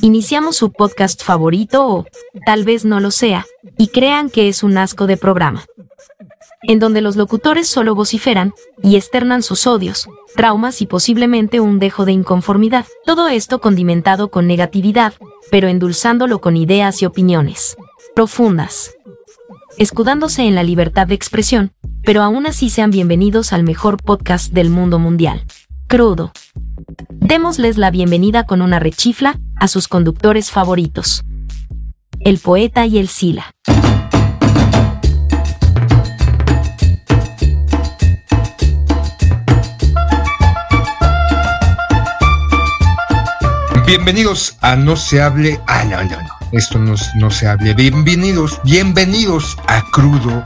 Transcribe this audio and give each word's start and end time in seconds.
Iniciamos 0.00 0.56
su 0.56 0.72
podcast 0.72 1.22
favorito 1.22 1.86
o, 1.86 2.06
tal 2.44 2.64
vez 2.64 2.84
no 2.84 3.00
lo 3.00 3.10
sea, 3.10 3.46
y 3.78 3.88
crean 3.88 4.30
que 4.30 4.48
es 4.48 4.62
un 4.62 4.76
asco 4.78 5.06
de 5.06 5.16
programa. 5.16 5.64
En 6.62 6.78
donde 6.78 7.00
los 7.00 7.16
locutores 7.16 7.68
solo 7.68 7.94
vociferan 7.94 8.54
y 8.82 8.96
externan 8.96 9.42
sus 9.42 9.66
odios, 9.66 10.08
traumas 10.36 10.80
y 10.80 10.86
posiblemente 10.86 11.60
un 11.60 11.78
dejo 11.78 12.04
de 12.04 12.12
inconformidad. 12.12 12.86
Todo 13.04 13.28
esto 13.28 13.60
condimentado 13.60 14.30
con 14.30 14.46
negatividad, 14.46 15.14
pero 15.50 15.68
endulzándolo 15.68 16.40
con 16.40 16.56
ideas 16.56 17.02
y 17.02 17.06
opiniones 17.06 17.76
profundas. 18.14 18.92
Escudándose 19.78 20.42
en 20.42 20.54
la 20.54 20.62
libertad 20.62 21.06
de 21.06 21.14
expresión, 21.14 21.72
pero 22.04 22.22
aún 22.22 22.46
así 22.46 22.68
sean 22.68 22.90
bienvenidos 22.90 23.52
al 23.52 23.62
mejor 23.62 24.02
podcast 24.02 24.52
del 24.52 24.70
mundo 24.70 24.98
mundial. 24.98 25.44
Crudo. 25.92 26.32
Démosles 27.10 27.76
la 27.76 27.90
bienvenida 27.90 28.44
con 28.44 28.62
una 28.62 28.78
rechifla 28.78 29.38
a 29.56 29.68
sus 29.68 29.88
conductores 29.88 30.50
favoritos. 30.50 31.22
El 32.20 32.38
poeta 32.38 32.86
y 32.86 32.96
el 32.96 33.08
Sila. 33.08 33.50
Bienvenidos 43.86 44.56
a 44.62 44.76
No 44.76 44.96
se 44.96 45.20
hable. 45.20 45.60
Ah, 45.66 45.84
no, 45.84 46.02
no, 46.04 46.22
no. 46.22 46.41
Esto 46.52 46.78
no, 46.78 46.94
no 47.16 47.30
se 47.30 47.48
hable. 47.48 47.72
Bienvenidos, 47.72 48.60
bienvenidos 48.62 49.56
a 49.68 49.82
Crudo. 49.90 50.44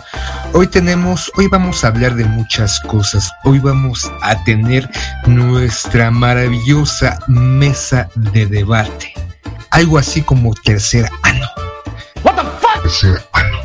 Hoy 0.52 0.69
tenemos, 0.69 1.33
hoy 1.37 1.48
vamos 1.48 1.84
a 1.84 1.88
hablar 1.88 2.14
de 2.14 2.24
muchas 2.24 2.78
cosas. 2.80 3.33
Hoy 3.42 3.59
vamos 3.59 4.09
a 4.23 4.42
tener 4.45 4.88
nuestra 5.27 6.12
maravillosa 6.12 7.19
mesa 7.27 8.09
de 8.14 8.47
debate. 8.47 9.14
Algo 9.70 9.98
así 9.98 10.22
como 10.22 10.55
tercer 10.55 11.08
ano. 11.25 11.47
What 12.22 12.36
the 12.36 12.42
fuck? 12.61 12.83
Tercer 12.83 13.20
ano. 13.33 13.56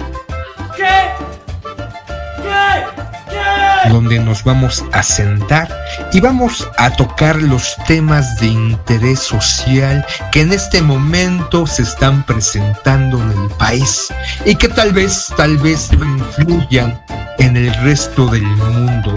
Donde 3.90 4.20
nos 4.20 4.44
vamos 4.44 4.84
a 4.92 5.04
sentar 5.04 5.68
y 6.14 6.20
vamos 6.20 6.68
a 6.78 6.92
tocar 6.92 7.36
los 7.38 7.76
temas 7.88 8.40
de 8.40 8.48
interés 8.48 9.20
social 9.20 10.06
que 10.32 10.42
en 10.42 10.54
este 10.54 10.82
momento 10.82 11.66
se 11.66 11.84
están 11.84 12.26
presentando 12.26 13.22
en 13.22 13.32
el 13.32 13.50
país 13.58 14.08
y 14.46 14.56
que 14.56 14.68
tal 14.68 14.92
vez, 14.94 15.28
tal 15.36 15.58
vez 15.58 15.90
influyan 15.92 17.02
en 17.40 17.58
el 17.58 17.74
resto 17.76 18.28
del 18.28 18.44
mundo. 18.44 19.16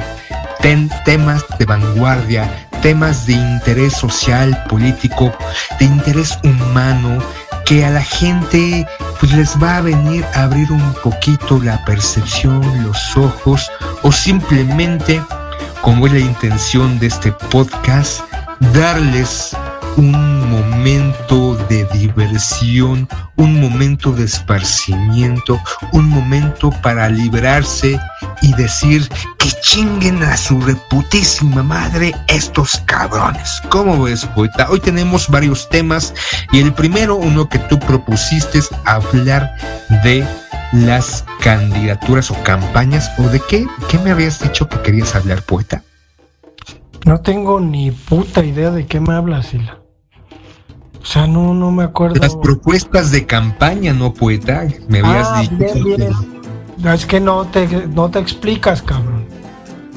Ten 0.61 0.91
temas 1.05 1.45
de 1.59 1.67
vanguardia, 1.67 2.51
temas 2.81 3.27
de 3.27 3.35
interés 3.35 3.93
social, 3.93 4.65
político, 4.69 5.33
de 5.79 5.85
interés 5.85 6.39
humano, 6.43 7.19
que 7.67 7.85
a 7.85 7.91
la 7.91 8.03
gente 8.03 8.87
pues 9.21 9.33
les 9.33 9.55
va 9.63 9.79
a 9.79 9.81
venir 9.81 10.25
a 10.35 10.45
abrir 10.45 10.71
un 10.71 10.95
poquito 11.03 11.61
la 11.63 11.85
percepción, 11.85 12.63
los 12.85 13.17
ojos 13.17 13.71
o 14.03 14.13
simplemente, 14.13 15.23
como 15.83 16.07
es 16.07 16.13
la 16.13 16.19
intención 16.21 16.99
de 16.99 17.07
este 17.09 17.33
podcast, 17.33 18.21
darles 18.73 19.57
un 19.97 20.51
momento 20.51 21.57
de 21.69 21.85
diversión, 21.93 23.09
un 23.37 23.61
momento 23.61 24.13
de 24.13 24.25
esparcimiento, 24.25 25.61
un 25.93 26.09
momento 26.09 26.71
para 26.83 27.09
librarse 27.09 27.99
y 28.43 28.53
decir 28.55 29.09
que 29.39 29.51
chinguen 29.63 30.23
a 30.23 30.37
su 30.37 30.61
reputísima 30.61 31.63
madre 31.63 32.15
estos 32.29 32.83
cabrones. 32.87 33.63
¿Cómo 33.71 34.03
ves, 34.03 34.25
poeta? 34.27 34.69
Hoy 34.71 34.81
tenemos 34.81 35.29
varios 35.29 35.69
temas 35.69 36.13
y 36.53 36.61
el 36.61 36.73
primero, 36.73 37.17
uno 37.17 37.49
que 37.49 37.59
tú 37.59 37.79
propusiste, 37.79 38.59
es 38.59 38.71
hablar 38.85 39.55
de 40.03 40.27
las 40.73 41.25
candidaturas 41.41 42.31
o 42.31 42.43
campañas 42.43 43.11
o 43.19 43.29
de 43.29 43.41
qué, 43.49 43.67
qué 43.89 43.99
me 43.99 44.11
habías 44.11 44.41
dicho 44.41 44.69
que 44.69 44.81
querías 44.83 45.15
hablar, 45.15 45.43
poeta. 45.43 45.83
No 47.05 47.21
tengo 47.21 47.61
ni 47.61 47.91
puta 47.91 48.45
idea 48.45 48.71
de 48.71 48.87
qué 48.87 48.99
me 48.99 49.15
hablas, 49.15 49.47
Sila. 49.47 49.84
O 51.05 51.07
sea, 51.07 51.27
no, 51.27 51.53
no 51.53 51.71
me 51.71 51.85
acuerdo. 51.85 52.19
Las 52.19 52.35
propuestas 52.35 53.11
de 53.11 53.27
campaña, 53.27 53.93
¿no, 53.93 54.15
poeta? 54.15 54.65
Me 54.89 55.01
habías 55.01 55.29
ah, 55.31 55.43
dicho. 55.43 56.15
Es 56.91 57.05
que 57.05 57.21
no 57.21 57.45
te, 57.45 57.87
no 57.89 58.11
te 58.11 58.21
explicas, 58.21 58.81
cabrón. 58.81 59.27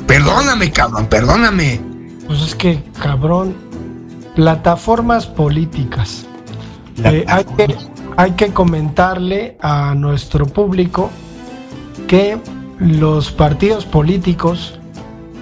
Perdóname, 0.06 0.69
cabrón, 0.69 1.07
perdóname. 1.07 1.79
Pues 2.28 2.41
es 2.41 2.56
que, 2.56 2.84
cabrón, 3.01 3.56
plataformas 4.35 5.28
políticas. 5.28 6.25
Eh, 7.06 7.24
hay, 7.29 7.45
que, 7.45 7.78
hay 8.18 8.31
que 8.31 8.51
comentarle 8.51 9.57
a 9.62 9.95
nuestro 9.95 10.45
público 10.45 11.09
que 12.07 12.38
los 12.79 13.31
partidos 13.31 13.85
políticos 13.85 14.78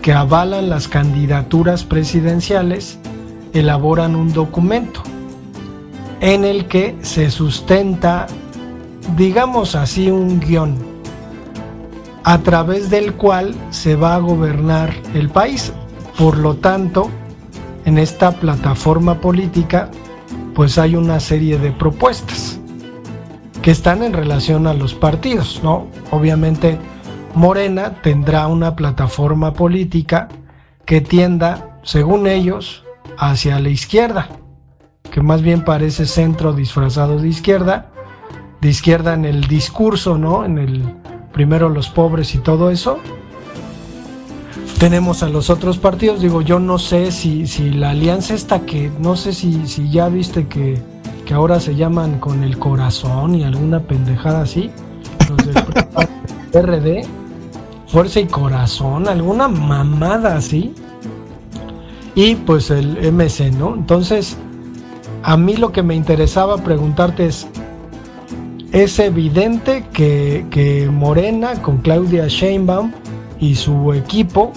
que 0.03 0.13
avalan 0.13 0.69
las 0.69 0.87
candidaturas 0.87 1.83
presidenciales 1.83 2.99
elaboran 3.53 4.15
un 4.15 4.31
documento 4.31 5.01
en 6.25 6.43
el 6.43 6.65
que 6.65 6.95
se 7.03 7.29
sustenta, 7.29 8.25
digamos 9.15 9.75
así, 9.75 10.09
un 10.09 10.39
guion 10.39 10.75
a 12.23 12.39
través 12.39 12.89
del 12.89 13.13
cual 13.13 13.53
se 13.69 13.95
va 13.95 14.15
a 14.15 14.17
gobernar 14.17 14.91
el 15.13 15.29
país. 15.29 15.71
Por 16.17 16.39
lo 16.39 16.55
tanto, 16.55 17.11
en 17.85 17.99
esta 17.99 18.31
plataforma 18.31 19.21
política, 19.21 19.91
pues 20.55 20.79
hay 20.79 20.95
una 20.95 21.19
serie 21.19 21.59
de 21.59 21.71
propuestas 21.71 22.59
que 23.61 23.69
están 23.69 24.01
en 24.01 24.13
relación 24.13 24.65
a 24.65 24.73
los 24.73 24.95
partidos, 24.95 25.61
¿no? 25.63 25.85
Obviamente, 26.09 26.79
Morena 27.35 28.01
tendrá 28.01 28.47
una 28.47 28.75
plataforma 28.75 29.53
política 29.53 30.29
que 30.85 31.01
tienda, 31.01 31.77
según 31.83 32.25
ellos, 32.25 32.83
hacia 33.15 33.59
la 33.59 33.69
izquierda, 33.69 34.27
que 35.15 35.21
más 35.21 35.41
bien 35.41 35.63
parece 35.63 36.05
centro 36.05 36.51
disfrazado 36.51 37.17
de 37.17 37.29
izquierda, 37.29 37.89
de 38.59 38.67
izquierda 38.67 39.13
en 39.13 39.23
el 39.23 39.47
discurso, 39.47 40.17
¿no? 40.17 40.43
En 40.43 40.57
el 40.57 40.83
primero 41.31 41.69
los 41.69 41.87
pobres 41.87 42.35
y 42.35 42.39
todo 42.39 42.69
eso. 42.69 42.97
Tenemos 44.77 45.23
a 45.23 45.29
los 45.29 45.49
otros 45.49 45.77
partidos, 45.77 46.19
digo, 46.19 46.41
yo 46.41 46.59
no 46.59 46.79
sé 46.79 47.13
si, 47.13 47.47
si 47.47 47.69
la 47.71 47.91
alianza 47.91 48.33
esta 48.33 48.65
que, 48.65 48.91
no 48.99 49.15
sé 49.15 49.31
si, 49.31 49.67
si 49.67 49.89
ya 49.89 50.09
viste 50.09 50.47
que, 50.47 50.81
que 51.25 51.33
ahora 51.33 51.61
se 51.61 51.75
llaman 51.75 52.19
con 52.19 52.43
el 52.43 52.59
corazón 52.59 53.35
y 53.35 53.45
alguna 53.45 53.83
pendejada 53.83 54.41
así, 54.41 54.69
los 55.29 55.37
del 55.45 55.55
RD, 56.61 57.07
Fuerza 57.87 58.19
y 58.19 58.25
Corazón, 58.25 59.07
alguna 59.07 59.47
mamada 59.47 60.35
así, 60.35 60.75
y 62.15 62.35
pues 62.35 62.69
el 62.69 63.13
MC, 63.13 63.53
¿no? 63.57 63.75
Entonces, 63.75 64.37
a 65.25 65.37
mí 65.37 65.55
lo 65.57 65.71
que 65.71 65.81
me 65.81 65.95
interesaba 65.95 66.57
preguntarte 66.57 67.25
es, 67.25 67.47
es 68.71 68.99
evidente 68.99 69.83
que, 69.91 70.87
Morena 70.91 71.63
con 71.63 71.79
Claudia 71.79 72.27
Sheinbaum 72.27 72.91
y 73.39 73.55
su 73.55 73.91
equipo, 73.93 74.53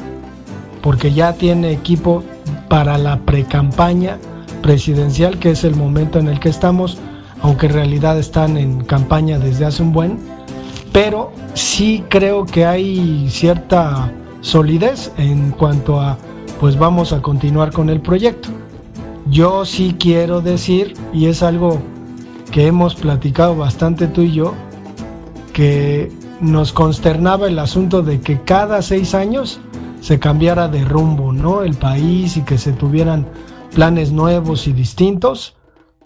porque 0.83 1.15
ya 1.15 1.33
tiene 1.33 1.73
equipo 1.73 2.23
para 2.69 2.99
la 2.99 3.21
precampaña 3.21 4.19
presidencial, 4.61 5.39
que 5.39 5.53
es 5.53 5.65
el 5.65 5.75
momento 5.75 6.19
en 6.19 6.29
el 6.29 6.39
que 6.39 6.51
estamos, 6.51 6.99
aunque 7.41 7.65
en 7.65 7.73
realidad 7.73 8.19
están 8.19 8.59
en 8.59 8.85
campaña 8.85 9.39
desde 9.39 9.65
hace 9.65 9.83
un 9.83 9.95
buen, 9.95 10.19
pero 10.93 11.33
sí 11.55 12.05
creo 12.11 12.45
que 12.45 12.67
hay 12.67 13.27
cierta 13.31 14.12
solidez 14.43 15.12
en 15.17 15.50
cuanto 15.50 15.99
a, 15.99 16.19
pues 16.61 16.79
vamos 16.79 17.15
a 17.15 17.23
continuar 17.23 17.73
con 17.73 17.89
el 17.89 18.03
proyecto. 18.03 18.50
Yo 19.31 19.64
sí 19.64 19.97
quiero 19.99 20.41
decir, 20.41 20.94
y 21.12 21.26
es 21.26 21.43
algo 21.43 21.79
que 22.50 22.67
hemos 22.67 22.94
platicado 22.94 23.56
bastante 23.56 24.06
tú 24.06 24.23
y 24.23 24.32
yo, 24.32 24.55
que 25.52 26.11
nos 26.41 26.73
consternaba 26.73 27.49
el 27.49 27.58
asunto 27.58 28.02
de 28.02 28.20
que 28.20 28.41
cada 28.43 28.81
seis 28.81 29.14
años 29.14 29.61
se 30.00 30.19
cambiara 30.19 30.69
de 30.69 30.85
rumbo, 30.85 31.32
¿no? 31.32 31.62
El 31.62 31.75
país 31.75 32.37
y 32.37 32.43
que 32.43 32.58
se 32.58 32.73
tuvieran 32.73 33.26
planes 33.75 34.12
nuevos 34.12 34.67
y 34.67 34.73
distintos 34.73 35.56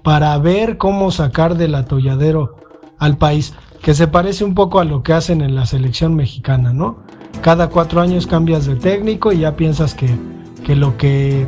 para 0.03 0.37
ver 0.39 0.79
cómo 0.79 1.11
sacar 1.11 1.57
del 1.57 1.75
atolladero 1.75 2.57
al 2.99 3.19
país, 3.19 3.55
que 3.83 3.95
se 3.95 4.09
parece 4.09 4.45
un 4.45 4.55
poco 4.55 4.81
a 4.81 4.85
lo 4.85 5.03
que 5.03 5.13
hacen 5.13 5.43
en 5.43 5.55
la 5.55 5.67
selección 5.67 6.15
mexicana, 6.15 6.73
¿no? 6.73 6.99
Cada 7.41 7.69
cuatro 7.69 8.01
años 8.01 8.27
cambias 8.27 8.67
de 8.67 8.77
técnico 8.77 9.33
y 9.33 9.41
ya 9.41 9.57
piensas 9.57 9.95
que, 9.95 10.09
que 10.65 10.75
lo 10.75 10.97
que 10.97 11.47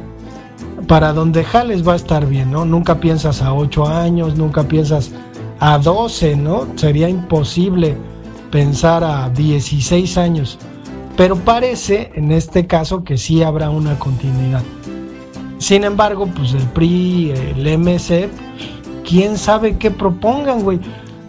para 0.86 1.12
donde 1.12 1.44
jales 1.44 1.86
va 1.86 1.94
a 1.94 1.96
estar 1.96 2.26
bien, 2.26 2.50
¿no? 2.50 2.64
Nunca 2.64 3.00
piensas 3.00 3.42
a 3.42 3.52
8 3.52 3.86
años, 3.86 4.36
nunca 4.36 4.64
piensas 4.64 5.12
a 5.60 5.78
12, 5.78 6.36
¿no? 6.36 6.66
Sería 6.76 7.08
imposible 7.08 7.96
pensar 8.50 9.02
a 9.04 9.30
16 9.30 10.18
años. 10.18 10.58
Pero 11.16 11.36
parece 11.36 12.12
en 12.14 12.32
este 12.32 12.66
caso 12.66 13.04
que 13.04 13.16
sí 13.18 13.42
habrá 13.42 13.70
una 13.70 13.98
continuidad. 13.98 14.62
Sin 15.58 15.84
embargo, 15.84 16.26
pues 16.26 16.52
el 16.54 16.64
PRI, 16.70 17.30
el 17.30 17.78
MC, 17.78 18.28
quién 19.08 19.38
sabe 19.38 19.76
qué 19.78 19.90
propongan, 19.90 20.62
güey. 20.62 20.80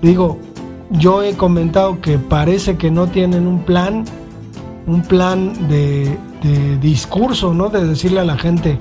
Digo, 0.02 0.40
yo 0.90 1.24
he 1.24 1.36
comentado 1.36 2.02
que 2.02 2.18
parece 2.18 2.78
que 2.78 2.92
no 2.92 3.08
tienen 3.08 3.48
un 3.48 3.60
plan, 3.64 4.06
un 4.88 5.02
plan 5.04 5.68
de, 5.70 6.18
de 6.44 6.78
discurso, 6.78 7.54
¿no? 7.54 7.70
De 7.70 7.86
decirle 7.86 8.20
a 8.20 8.26
la 8.26 8.38
gente, 8.38 8.78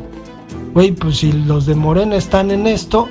güey, 0.72 0.92
pues 0.92 1.18
si 1.18 1.32
los 1.32 1.66
de 1.66 1.74
Morena 1.74 2.16
están 2.16 2.50
en 2.50 2.66
esto, 2.66 3.08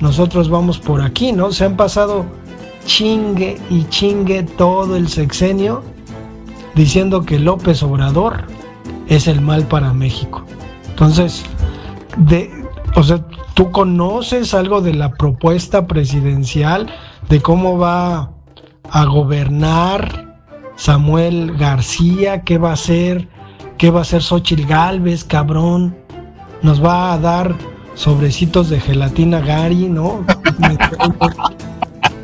nosotros 0.00 0.48
vamos 0.48 0.78
por 0.78 1.02
aquí, 1.02 1.32
¿no? 1.32 1.52
Se 1.52 1.64
han 1.64 1.76
pasado 1.76 2.26
chingue 2.84 3.58
y 3.70 3.84
chingue 3.88 4.42
todo 4.42 4.96
el 4.96 5.08
sexenio 5.08 5.82
diciendo 6.74 7.22
que 7.22 7.38
López 7.38 7.82
Obrador 7.82 8.44
es 9.08 9.26
el 9.26 9.40
mal 9.40 9.64
para 9.64 9.92
México. 9.92 10.44
Entonces, 10.90 11.44
o 12.94 13.02
sea, 13.02 13.24
¿tú 13.54 13.70
conoces 13.70 14.54
algo 14.54 14.80
de 14.80 14.94
la 14.94 15.12
propuesta 15.12 15.86
presidencial 15.86 16.88
de 17.28 17.40
cómo 17.40 17.78
va 17.78 18.32
a 18.90 19.04
gobernar 19.04 20.38
Samuel 20.76 21.56
García? 21.56 22.42
¿Qué 22.42 22.58
va 22.58 22.70
a 22.70 22.74
hacer? 22.74 23.28
¿Qué 23.76 23.90
va 23.90 24.00
a 24.00 24.02
hacer 24.02 24.22
Xochitl 24.22 24.66
Galvez, 24.66 25.24
cabrón? 25.24 25.96
Nos 26.62 26.84
va 26.84 27.12
a 27.12 27.18
dar 27.18 27.54
sobrecitos 27.94 28.68
de 28.70 28.80
gelatina 28.80 29.40
Gary, 29.40 29.88
¿no? 29.88 30.24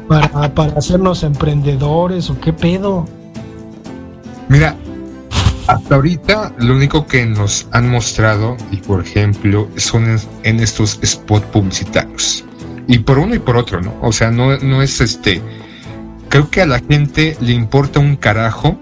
para, 0.08 0.54
para 0.54 0.78
hacernos 0.78 1.22
emprendedores 1.22 2.30
o 2.30 2.40
qué 2.40 2.52
pedo. 2.52 3.06
Mira, 4.48 4.76
hasta 5.66 5.94
ahorita 5.94 6.52
lo 6.58 6.74
único 6.74 7.06
que 7.06 7.24
nos 7.24 7.66
han 7.70 7.90
mostrado, 7.90 8.56
y 8.70 8.76
por 8.78 9.00
ejemplo, 9.00 9.68
son 9.76 10.18
en, 10.42 10.60
estos 10.60 10.98
spots 11.02 11.46
publicitarios. 11.46 12.44
Y 12.86 12.98
por 12.98 13.18
uno 13.18 13.34
y 13.34 13.38
por 13.38 13.56
otro, 13.56 13.80
¿no? 13.80 13.94
O 14.02 14.12
sea, 14.12 14.30
no, 14.30 14.58
no 14.58 14.82
es 14.82 15.00
este. 15.00 15.40
Creo 16.28 16.50
que 16.50 16.60
a 16.60 16.66
la 16.66 16.80
gente 16.80 17.36
le 17.40 17.52
importa 17.52 17.98
un 17.98 18.16
carajo 18.16 18.78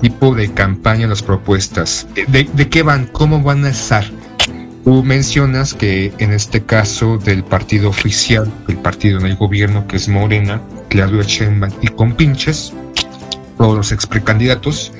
tipo 0.00 0.34
de 0.34 0.52
campaña, 0.52 1.06
las 1.06 1.22
propuestas. 1.22 2.06
¿De, 2.28 2.68
qué 2.68 2.82
van? 2.82 3.06
¿Cómo 3.06 3.42
van 3.42 3.64
a 3.64 3.70
estar? 3.70 4.04
Tú 4.84 5.04
mencionas 5.04 5.74
que 5.74 6.12
en 6.18 6.32
este 6.32 6.62
caso 6.62 7.18
del 7.18 7.44
partido 7.44 7.90
oficial, 7.90 8.50
el 8.68 8.78
partido 8.78 9.20
en 9.20 9.26
el 9.26 9.36
gobierno 9.36 9.86
que 9.86 9.96
es 9.96 10.08
Morena, 10.08 10.62
Claudio 10.88 11.22
Sheinbaum 11.22 11.72
y 11.82 11.88
con 11.88 12.14
pinches, 12.14 12.72
todos 13.58 13.76
los 13.76 13.92
ex 13.92 14.06
precandidatos, 14.06 14.92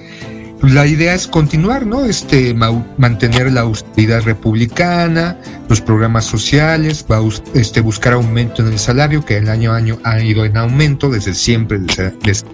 la 0.62 0.86
idea 0.86 1.14
es 1.14 1.26
continuar, 1.26 1.86
¿no? 1.86 2.04
Este, 2.04 2.54
mantener 2.54 3.50
la 3.50 3.62
austeridad 3.62 4.22
republicana, 4.22 5.38
los 5.68 5.80
programas 5.80 6.26
sociales, 6.26 7.06
va 7.10 7.18
este, 7.54 7.80
buscar 7.80 8.12
aumento 8.12 8.62
en 8.62 8.72
el 8.72 8.78
salario, 8.78 9.24
que 9.24 9.38
el 9.38 9.48
año 9.48 9.72
a 9.72 9.76
año 9.76 9.98
ha 10.04 10.20
ido 10.20 10.44
en 10.44 10.58
aumento 10.58 11.08
desde 11.08 11.32
siempre, 11.32 11.78
desde 11.78 12.44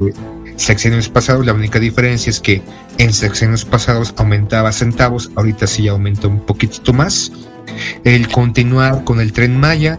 sexenios 0.56 1.08
pasados. 1.08 1.46
La 1.46 1.52
única 1.52 1.78
diferencia 1.78 2.30
es 2.30 2.40
que 2.40 2.62
en 2.98 3.12
sexenios 3.12 3.64
pasados 3.64 4.14
aumentaba 4.16 4.72
centavos, 4.72 5.30
ahorita 5.36 5.66
sí 5.66 5.88
aumenta 5.88 6.28
un 6.28 6.40
poquitito 6.40 6.92
más. 6.92 7.32
El 8.04 8.28
continuar 8.28 9.04
con 9.04 9.20
el 9.20 9.32
tren 9.32 9.58
Maya 9.58 9.98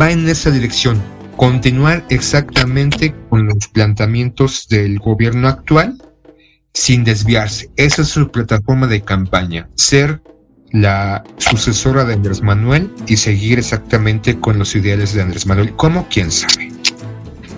va 0.00 0.10
en 0.10 0.28
esa 0.28 0.50
dirección, 0.50 1.00
continuar 1.36 2.04
exactamente 2.08 3.14
con 3.28 3.46
los 3.46 3.68
planteamientos 3.68 4.68
del 4.68 4.98
gobierno 4.98 5.48
actual 5.48 5.98
sin 6.72 7.04
desviarse. 7.04 7.70
Esa 7.76 8.02
es 8.02 8.08
su 8.08 8.30
plataforma 8.30 8.86
de 8.86 9.02
campaña, 9.02 9.68
ser 9.76 10.20
la 10.72 11.22
sucesora 11.36 12.04
de 12.04 12.14
Andrés 12.14 12.42
Manuel 12.42 12.90
y 13.06 13.16
seguir 13.16 13.60
exactamente 13.60 14.40
con 14.40 14.58
los 14.58 14.74
ideales 14.74 15.14
de 15.14 15.22
Andrés 15.22 15.46
Manuel. 15.46 15.74
¿Cómo? 15.76 16.08
¿Quién 16.10 16.32
sabe? 16.32 16.73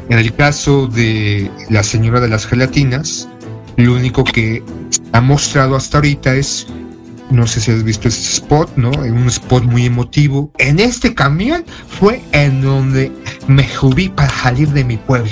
En 0.09 0.19
el 0.19 0.35
caso 0.35 0.87
de 0.87 1.51
la 1.69 1.83
señora 1.83 2.21
de 2.21 2.29
las 2.29 2.47
gelatinas, 2.47 3.29
lo 3.77 3.95
único 3.95 4.25
que 4.25 4.63
ha 5.13 5.21
mostrado 5.21 5.77
hasta 5.77 5.99
ahorita 5.99 6.35
es 6.35 6.67
no 7.31 7.47
sé 7.47 7.61
si 7.61 7.73
has 7.73 7.83
visto 7.83 8.09
ese 8.09 8.37
spot, 8.37 8.71
¿no? 8.77 8.91
Un 8.91 9.27
spot 9.27 9.65
muy 9.65 9.87
emotivo. 9.87 10.51
En 10.59 10.79
este 10.79 11.15
camión 11.15 11.65
fue 11.89 12.23
en 12.33 12.63
donde 12.63 13.11
me 13.49 13.69
subí 13.69 14.09
para 14.09 14.31
salir 14.31 14.69
de 14.69 14.85
mi 14.85 14.97
pueblo. 14.97 15.31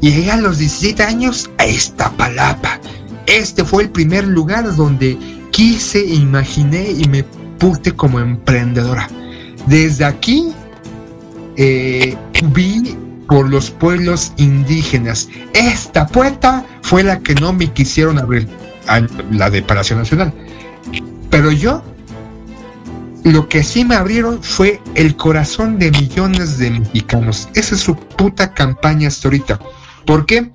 Y 0.00 0.12
llegué 0.12 0.30
a 0.30 0.36
los 0.38 0.58
17 0.58 1.02
años 1.02 1.50
a 1.58 1.66
esta 1.66 2.10
palapa. 2.12 2.80
Este 3.26 3.64
fue 3.64 3.84
el 3.84 3.90
primer 3.90 4.26
lugar 4.26 4.74
donde 4.74 5.18
quise, 5.50 6.04
imaginé 6.04 6.90
y 6.90 7.04
me 7.08 7.24
puse 7.58 7.92
como 7.92 8.20
emprendedora. 8.20 9.08
Desde 9.66 10.04
aquí 10.04 10.52
eh, 11.56 12.16
vi 12.54 12.96
por 13.28 13.48
los 13.48 13.70
pueblos 13.70 14.32
indígenas. 14.36 15.28
Esta 15.52 16.06
puerta 16.06 16.64
fue 16.82 17.02
la 17.02 17.20
que 17.20 17.34
no 17.34 17.52
me 17.52 17.72
quisieron 17.72 18.18
abrir, 18.18 18.48
la 19.30 19.50
de 19.50 19.62
Nacional. 19.62 20.32
Pero 21.30 21.50
yo, 21.50 21.82
lo 23.24 23.48
que 23.48 23.62
sí 23.62 23.84
me 23.84 23.94
abrieron 23.94 24.42
fue 24.42 24.80
el 24.94 25.16
corazón 25.16 25.78
de 25.78 25.90
millones 25.90 26.58
de 26.58 26.70
mexicanos. 26.70 27.48
Esa 27.54 27.74
es 27.74 27.80
su 27.80 27.96
puta 27.96 28.52
campaña 28.52 29.08
hasta 29.08 29.28
ahorita. 29.28 29.58
¿Por 30.04 30.26
qué? 30.26 30.52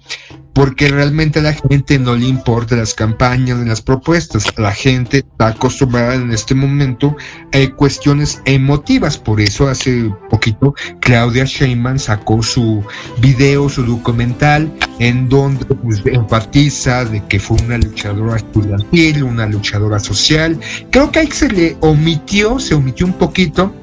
Porque 0.59 0.89
realmente 0.89 1.39
a 1.39 1.43
la 1.43 1.53
gente 1.53 1.97
no 1.97 2.17
le 2.17 2.27
importa 2.27 2.75
las 2.75 2.93
campañas 2.93 3.59
ni 3.59 3.69
las 3.69 3.81
propuestas. 3.81 4.43
La 4.57 4.73
gente 4.73 5.19
está 5.19 5.47
acostumbrada 5.47 6.15
en 6.15 6.33
este 6.33 6.53
momento 6.53 7.15
a 7.53 7.75
cuestiones 7.77 8.41
emotivas. 8.43 9.17
Por 9.17 9.39
eso 9.39 9.69
hace 9.69 10.11
poquito 10.29 10.75
Claudia 10.99 11.45
Sheinbaum 11.45 11.97
sacó 11.97 12.43
su 12.43 12.83
video, 13.21 13.69
su 13.69 13.85
documental, 13.85 14.69
en 14.99 15.29
donde 15.29 15.63
pues, 15.63 16.01
enfatiza 16.05 17.05
de 17.05 17.25
que 17.27 17.39
fue 17.39 17.55
una 17.63 17.77
luchadora 17.77 18.35
estudiantil, 18.35 19.23
una 19.23 19.45
luchadora 19.45 19.97
social. 19.97 20.59
Creo 20.91 21.09
que 21.09 21.19
ahí 21.19 21.31
se 21.31 21.47
le 21.47 21.77
omitió, 21.79 22.59
se 22.59 22.75
omitió 22.75 23.05
un 23.05 23.13
poquito 23.13 23.73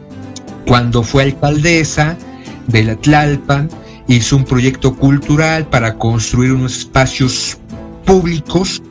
cuando 0.67 1.03
fue 1.03 1.23
alcaldesa 1.23 2.19
de 2.67 2.85
la 2.85 2.97
Tlalpan 2.97 3.71
hizo 4.09 4.37
un 4.37 4.45
proyecto 4.45 4.95
cultural 4.95 5.67
para 5.69 5.97
construir 5.99 6.53
unos 6.53 6.79
espacios 6.79 7.59
públicos 8.05 8.83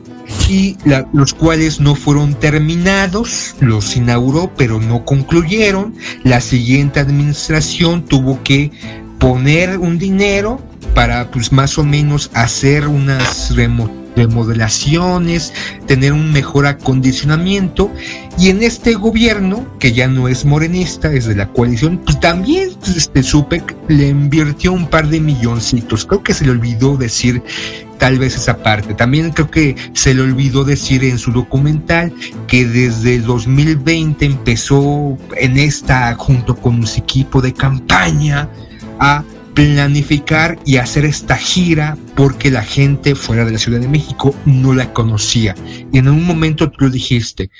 y 0.48 0.76
los 1.12 1.34
cuales 1.34 1.80
no 1.80 1.94
fueron 1.94 2.34
terminados, 2.34 3.54
los 3.60 3.96
inauguró 3.96 4.52
pero 4.56 4.80
no 4.80 5.04
concluyeron. 5.04 5.94
La 6.24 6.40
siguiente 6.40 7.00
administración 7.00 8.04
tuvo 8.04 8.42
que 8.42 8.70
poner 9.18 9.78
un 9.78 9.98
dinero 9.98 10.60
para 10.94 11.30
pues 11.30 11.52
más 11.52 11.78
o 11.78 11.84
menos 11.84 12.30
hacer 12.34 12.88
unas 12.88 13.54
remodelaciones, 14.16 15.52
tener 15.86 16.12
un 16.12 16.32
mejor 16.32 16.66
acondicionamiento 16.66 17.92
y 18.38 18.48
en 18.48 18.62
este 18.62 18.94
gobierno 18.94 19.66
que 19.78 19.92
ya 19.92 20.08
no 20.08 20.28
es 20.28 20.44
morenista, 20.44 21.12
es 21.12 21.26
de 21.26 21.36
la 21.36 21.48
coalición, 21.48 21.98
pues 21.98 22.18
también 22.18 22.70
este 22.96 23.22
supe 23.22 23.62
le 23.88 24.08
invirtió 24.08 24.72
un 24.72 24.88
par 24.88 25.08
de 25.08 25.20
milloncitos. 25.20 26.04
Creo 26.04 26.22
que 26.22 26.34
se 26.34 26.44
le 26.44 26.50
olvidó 26.50 26.96
decir 26.96 27.42
tal 27.98 28.18
vez 28.18 28.36
esa 28.36 28.58
parte. 28.58 28.94
También 28.94 29.30
creo 29.30 29.50
que 29.50 29.76
se 29.92 30.14
le 30.14 30.22
olvidó 30.22 30.64
decir 30.64 31.04
en 31.04 31.18
su 31.18 31.32
documental 31.32 32.12
que 32.46 32.66
desde 32.66 33.16
el 33.16 33.24
2020 33.24 34.24
empezó 34.24 35.16
en 35.36 35.58
esta 35.58 36.14
junto 36.14 36.56
con 36.56 36.86
su 36.86 37.00
equipo 37.00 37.40
de 37.40 37.52
campaña 37.52 38.48
a 38.98 39.22
planificar 39.56 40.58
y 40.66 40.76
hacer 40.76 41.06
esta 41.06 41.34
gira 41.34 41.96
porque 42.14 42.50
la 42.50 42.62
gente 42.62 43.14
fuera 43.14 43.46
de 43.46 43.52
la 43.52 43.58
Ciudad 43.58 43.80
de 43.80 43.88
México 43.88 44.34
no 44.44 44.74
la 44.74 44.92
conocía. 44.92 45.54
Y 45.90 45.98
en 45.98 46.08
un 46.08 46.24
momento 46.26 46.70
tú 46.70 46.90
dijiste, 46.90 47.50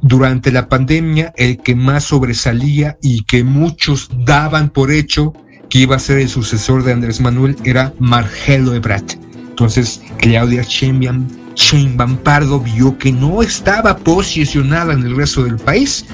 durante 0.00 0.50
la 0.50 0.70
pandemia 0.70 1.34
el 1.36 1.58
que 1.58 1.74
más 1.74 2.04
sobresalía 2.04 2.96
y 3.02 3.24
que 3.24 3.44
muchos 3.44 4.08
daban 4.24 4.70
por 4.70 4.90
hecho 4.90 5.34
que 5.68 5.80
iba 5.80 5.96
a 5.96 5.98
ser 5.98 6.16
el 6.16 6.30
sucesor 6.30 6.82
de 6.82 6.94
Andrés 6.94 7.20
Manuel 7.20 7.56
era 7.62 7.92
Margelo 7.98 8.74
Ebrat. 8.74 9.12
Entonces 9.50 10.00
Claudia 10.16 10.62
Sheinbaum, 10.62 11.28
Sheinbaum 11.54 12.16
Pardo 12.16 12.58
vio 12.58 12.96
que 12.96 13.12
no 13.12 13.42
estaba 13.42 13.98
posicionada 13.98 14.94
en 14.94 15.02
el 15.02 15.14
resto 15.14 15.44
del 15.44 15.56
país 15.56 16.06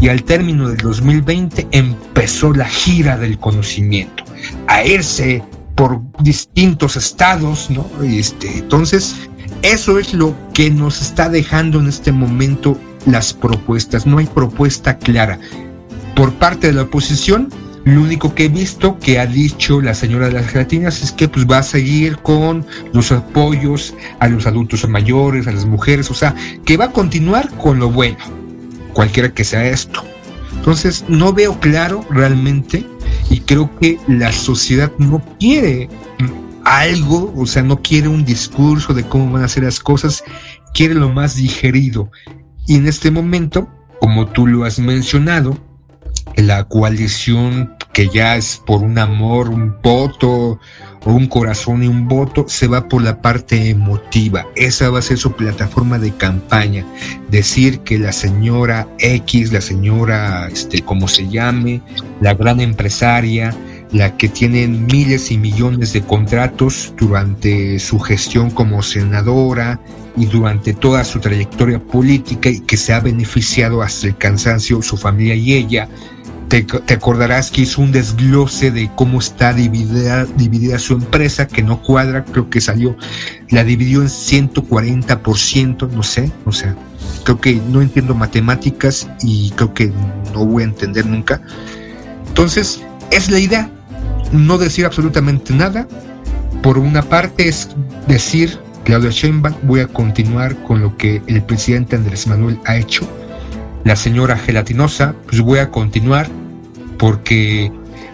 y 0.00 0.06
al 0.06 0.22
término 0.22 0.68
del 0.68 0.78
2020 0.78 1.66
empezó 1.72 2.52
la 2.52 2.66
gira 2.66 3.18
del 3.18 3.36
conocimiento 3.36 4.29
a 4.66 4.84
irse 4.84 5.42
por 5.74 6.00
distintos 6.22 6.96
estados, 6.96 7.70
¿no? 7.70 7.86
Este, 8.02 8.58
entonces, 8.58 9.16
eso 9.62 9.98
es 9.98 10.14
lo 10.14 10.34
que 10.52 10.70
nos 10.70 11.00
está 11.00 11.28
dejando 11.28 11.80
en 11.80 11.88
este 11.88 12.12
momento 12.12 12.78
las 13.06 13.32
propuestas. 13.32 14.06
No 14.06 14.18
hay 14.18 14.26
propuesta 14.26 14.98
clara. 14.98 15.38
Por 16.14 16.32
parte 16.34 16.66
de 16.66 16.74
la 16.74 16.82
oposición, 16.82 17.48
lo 17.84 18.02
único 18.02 18.34
que 18.34 18.44
he 18.44 18.48
visto 18.48 18.98
que 18.98 19.18
ha 19.18 19.26
dicho 19.26 19.80
la 19.80 19.94
señora 19.94 20.26
de 20.26 20.32
las 20.32 20.48
gelatinas 20.48 21.02
es 21.02 21.12
que 21.12 21.28
pues 21.28 21.46
va 21.46 21.58
a 21.58 21.62
seguir 21.62 22.18
con 22.18 22.66
los 22.92 23.10
apoyos 23.10 23.94
a 24.18 24.28
los 24.28 24.46
adultos 24.46 24.86
mayores, 24.86 25.46
a 25.46 25.52
las 25.52 25.64
mujeres, 25.64 26.10
o 26.10 26.14
sea, 26.14 26.34
que 26.64 26.76
va 26.76 26.86
a 26.86 26.92
continuar 26.92 27.48
con 27.56 27.78
lo 27.78 27.90
bueno. 27.90 28.18
cualquiera 28.92 29.32
que 29.32 29.44
sea 29.44 29.64
esto. 29.66 30.04
Entonces, 30.56 31.04
no 31.08 31.32
veo 31.32 31.58
claro 31.60 32.04
realmente 32.10 32.84
y 33.30 33.40
creo 33.40 33.70
que 33.78 33.98
la 34.08 34.32
sociedad 34.32 34.92
no 34.98 35.22
quiere 35.38 35.88
algo, 36.64 37.32
o 37.36 37.46
sea, 37.46 37.62
no 37.62 37.80
quiere 37.80 38.08
un 38.08 38.24
discurso 38.24 38.92
de 38.92 39.04
cómo 39.04 39.32
van 39.32 39.44
a 39.44 39.48
ser 39.48 39.62
las 39.62 39.78
cosas, 39.78 40.22
quiere 40.74 40.94
lo 40.94 41.08
más 41.08 41.36
digerido. 41.36 42.10
Y 42.66 42.74
en 42.74 42.86
este 42.86 43.10
momento, 43.10 43.68
como 44.00 44.26
tú 44.26 44.46
lo 44.46 44.64
has 44.64 44.78
mencionado, 44.78 45.56
la 46.36 46.64
coalición 46.64 47.74
que 47.92 48.08
ya 48.08 48.36
es 48.36 48.60
por 48.66 48.82
un 48.82 48.98
amor, 48.98 49.48
un 49.48 49.76
voto, 49.82 50.58
o 51.04 51.12
un 51.12 51.26
corazón 51.26 51.82
y 51.82 51.86
un 51.88 52.08
voto, 52.08 52.44
se 52.48 52.66
va 52.66 52.88
por 52.88 53.02
la 53.02 53.20
parte 53.20 53.70
emotiva. 53.70 54.46
Esa 54.54 54.90
va 54.90 54.98
a 54.98 55.02
ser 55.02 55.18
su 55.18 55.32
plataforma 55.32 55.98
de 55.98 56.12
campaña. 56.12 56.84
Decir 57.30 57.80
que 57.80 57.98
la 57.98 58.12
señora 58.12 58.88
X, 58.98 59.52
la 59.52 59.60
señora, 59.60 60.48
este, 60.48 60.82
como 60.82 61.08
se 61.08 61.28
llame, 61.28 61.80
la 62.20 62.34
gran 62.34 62.60
empresaria, 62.60 63.56
la 63.92 64.16
que 64.16 64.28
tiene 64.28 64.68
miles 64.68 65.30
y 65.30 65.38
millones 65.38 65.92
de 65.92 66.02
contratos 66.02 66.94
durante 66.96 67.78
su 67.78 67.98
gestión 67.98 68.50
como 68.50 68.82
senadora 68.82 69.80
y 70.16 70.26
durante 70.26 70.74
toda 70.74 71.04
su 71.04 71.18
trayectoria 71.18 71.80
política 71.80 72.50
y 72.50 72.60
que 72.60 72.76
se 72.76 72.92
ha 72.92 73.00
beneficiado 73.00 73.82
hasta 73.82 74.08
el 74.08 74.16
cansancio 74.16 74.82
su 74.82 74.96
familia 74.96 75.34
y 75.34 75.54
ella, 75.54 75.88
te, 76.50 76.94
acordarás 76.94 77.50
que 77.50 77.62
hizo 77.62 77.80
un 77.80 77.92
desglose 77.92 78.72
de 78.72 78.90
cómo 78.96 79.20
está 79.20 79.54
dividida, 79.54 80.26
dividida 80.36 80.80
su 80.80 80.94
empresa, 80.94 81.46
que 81.46 81.62
no 81.62 81.80
cuadra, 81.80 82.24
creo 82.24 82.50
que 82.50 82.60
salió, 82.60 82.96
la 83.50 83.62
dividió 83.62 84.02
en 84.02 84.08
140%, 84.08 85.90
no 85.90 86.02
sé, 86.02 86.32
o 86.44 86.52
sea, 86.52 86.74
creo 87.24 87.40
que 87.40 87.54
no 87.54 87.80
entiendo 87.80 88.16
matemáticas 88.16 89.08
y 89.22 89.50
creo 89.52 89.72
que 89.72 89.92
no 90.34 90.44
voy 90.44 90.64
a 90.64 90.66
entender 90.66 91.06
nunca. 91.06 91.40
Entonces, 92.26 92.80
es 93.12 93.30
la 93.30 93.38
idea, 93.38 93.70
no 94.32 94.58
decir 94.58 94.84
absolutamente 94.86 95.54
nada. 95.54 95.86
Por 96.62 96.78
una 96.78 97.02
parte 97.02 97.48
es 97.48 97.68
decir, 98.08 98.58
Claudia 98.84 99.10
Sheinbaum, 99.10 99.54
voy 99.62 99.80
a 99.80 99.86
continuar 99.86 100.56
con 100.64 100.80
lo 100.80 100.96
que 100.96 101.22
el 101.28 101.42
presidente 101.42 101.94
Andrés 101.94 102.26
Manuel 102.26 102.58
ha 102.66 102.76
hecho. 102.76 103.08
La 103.84 103.96
señora 103.96 104.36
gelatinosa, 104.36 105.14
pues 105.26 105.40
voy 105.40 105.58
a 105.58 105.70
continuar 105.70 106.28
porque 107.00 107.72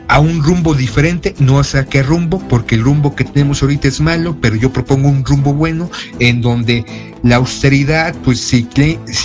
a 0.09 0.21
un 0.21 0.43
rumbo 0.43 0.75
diferente, 0.75 1.35
no 1.41 1.63
sé 1.65 1.79
a 1.81 1.85
qué 1.85 2.05
rumbo, 2.05 2.39
porque 2.49 2.77
el 2.77 2.83
rumbo 2.83 3.17
que 3.17 3.25
tenemos 3.25 3.63
ahorita 3.63 3.89
es 3.89 4.01
malo, 4.01 4.39
pero 4.41 4.55
yo 4.55 4.73
propongo 4.73 5.09
un 5.09 5.25
rumbo 5.25 5.53
bueno 5.53 5.91
en 6.21 6.41
donde 6.41 6.87
la 7.25 7.37
austeridad, 7.37 8.15
pues 8.25 8.41
si, 8.41 8.65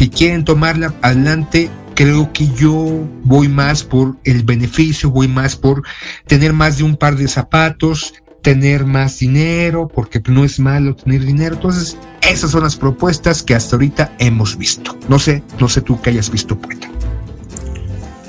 quieren 0.10 0.44
tomarla 0.44 0.96
adelante, 1.04 1.70
creo 1.94 2.34
que 2.34 2.48
yo 2.50 3.08
voy 3.24 3.48
más 3.48 3.84
por 3.84 4.18
el 4.24 4.42
beneficio, 4.44 5.12
voy 5.12 5.28
más 5.28 5.56
por 5.56 5.84
tener 6.26 6.54
más 6.54 6.80
de 6.80 6.84
un 6.84 6.96
par 6.96 7.16
de 7.16 7.28
zapatos, 7.28 8.16
tener 8.42 8.86
más 8.86 9.20
dinero, 9.20 9.88
porque 9.88 10.20
no 10.28 10.44
es 10.44 10.60
malo 10.60 10.96
tener 10.96 11.24
dinero. 11.24 11.54
Entonces, 11.54 11.96
esas 12.28 12.50
son 12.50 12.64
las 12.64 12.76
propuestas 12.76 13.44
que 13.44 13.54
hasta 13.54 13.76
ahorita 13.76 14.16
hemos 14.18 14.58
visto. 14.58 14.98
No 15.08 15.20
sé, 15.20 15.44
no 15.60 15.70
sé 15.70 15.82
tú 15.82 16.02
que 16.02 16.10
hayas 16.10 16.32
visto, 16.32 16.58
poeta. 16.58 16.91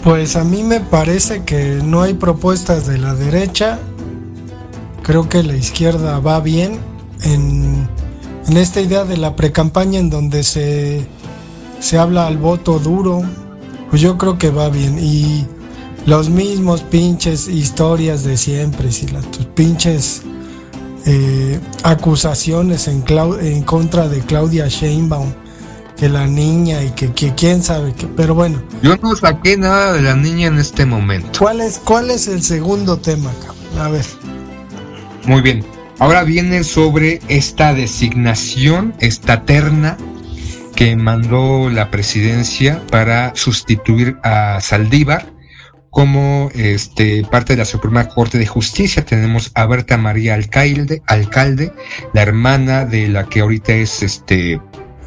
Pues 0.02 0.34
a 0.34 0.42
mí 0.42 0.64
me 0.64 0.80
parece 0.80 1.44
que 1.44 1.80
no 1.82 2.02
hay 2.02 2.14
propuestas 2.14 2.88
de 2.88 2.98
la 2.98 3.14
derecha. 3.14 3.78
Creo 5.02 5.28
que 5.28 5.44
la 5.44 5.56
izquierda 5.56 6.18
va 6.18 6.40
bien 6.40 6.80
en, 7.22 7.88
esta 8.56 8.80
idea 8.80 9.04
de 9.04 9.16
la 9.16 9.36
precampaña 9.36 10.00
en 10.00 10.10
donde 10.10 10.42
se, 10.42 11.06
se 11.78 11.98
habla 11.98 12.26
al 12.26 12.36
voto 12.36 12.80
duro. 12.80 13.22
Pues 13.90 14.02
yo 14.02 14.18
creo 14.18 14.38
que 14.38 14.50
va 14.50 14.70
bien. 14.70 14.98
Y 14.98 15.46
los 16.04 16.30
mismos 16.30 16.82
pinches 16.82 17.46
historias 17.46 18.24
de 18.24 18.36
siempre, 18.36 18.90
si 18.90 19.06
las 19.06 19.30
tus 19.30 19.46
pinches 19.46 20.22
eh, 21.06 21.60
acusaciones 21.84 22.88
en, 22.88 23.04
en 23.40 23.62
contra 23.62 24.08
de 24.08 24.20
Claudia 24.20 24.66
Sheinbaum 24.66 25.32
que 26.02 26.08
la 26.08 26.26
niña 26.26 26.82
y 26.82 26.90
que, 26.90 27.12
quién 27.36 27.62
sabe 27.62 27.94
que, 27.94 28.08
pero 28.08 28.34
bueno. 28.34 28.60
Yo 28.82 28.96
no 28.96 29.14
saqué 29.14 29.56
nada 29.56 29.92
de 29.92 30.02
la 30.02 30.16
niña 30.16 30.48
en 30.48 30.58
este 30.58 30.84
momento. 30.84 31.38
¿Cuál 31.38 31.60
es, 31.60 31.78
cuál 31.78 32.10
es 32.10 32.26
el 32.26 32.42
segundo 32.42 32.98
tema, 32.98 33.30
A 33.78 33.88
ver. 33.88 34.04
Muy 35.26 35.42
bien. 35.42 35.64
Ahora 36.00 36.24
viene 36.24 36.64
sobre 36.64 37.20
esta 37.28 37.72
designación, 37.72 38.94
esta 38.98 39.44
terna 39.44 39.96
que 40.74 40.96
mandó 40.96 41.70
la 41.70 41.92
presidencia 41.92 42.82
para 42.90 43.32
sustituir 43.36 44.16
a 44.24 44.60
Saldívar 44.60 45.32
como 45.90 46.50
este, 46.56 47.22
parte 47.30 47.52
de 47.52 47.58
la 47.58 47.64
Suprema 47.64 48.08
Corte 48.08 48.38
de 48.38 48.46
Justicia. 48.46 49.04
Tenemos 49.04 49.52
a 49.54 49.66
Berta 49.66 49.98
María 49.98 50.34
Alcalde, 50.34 51.00
alcalde, 51.06 51.72
la 52.12 52.22
hermana 52.22 52.86
de 52.86 53.06
la 53.06 53.26
que 53.26 53.38
ahorita 53.38 53.72
es 53.72 54.02
este 54.02 54.60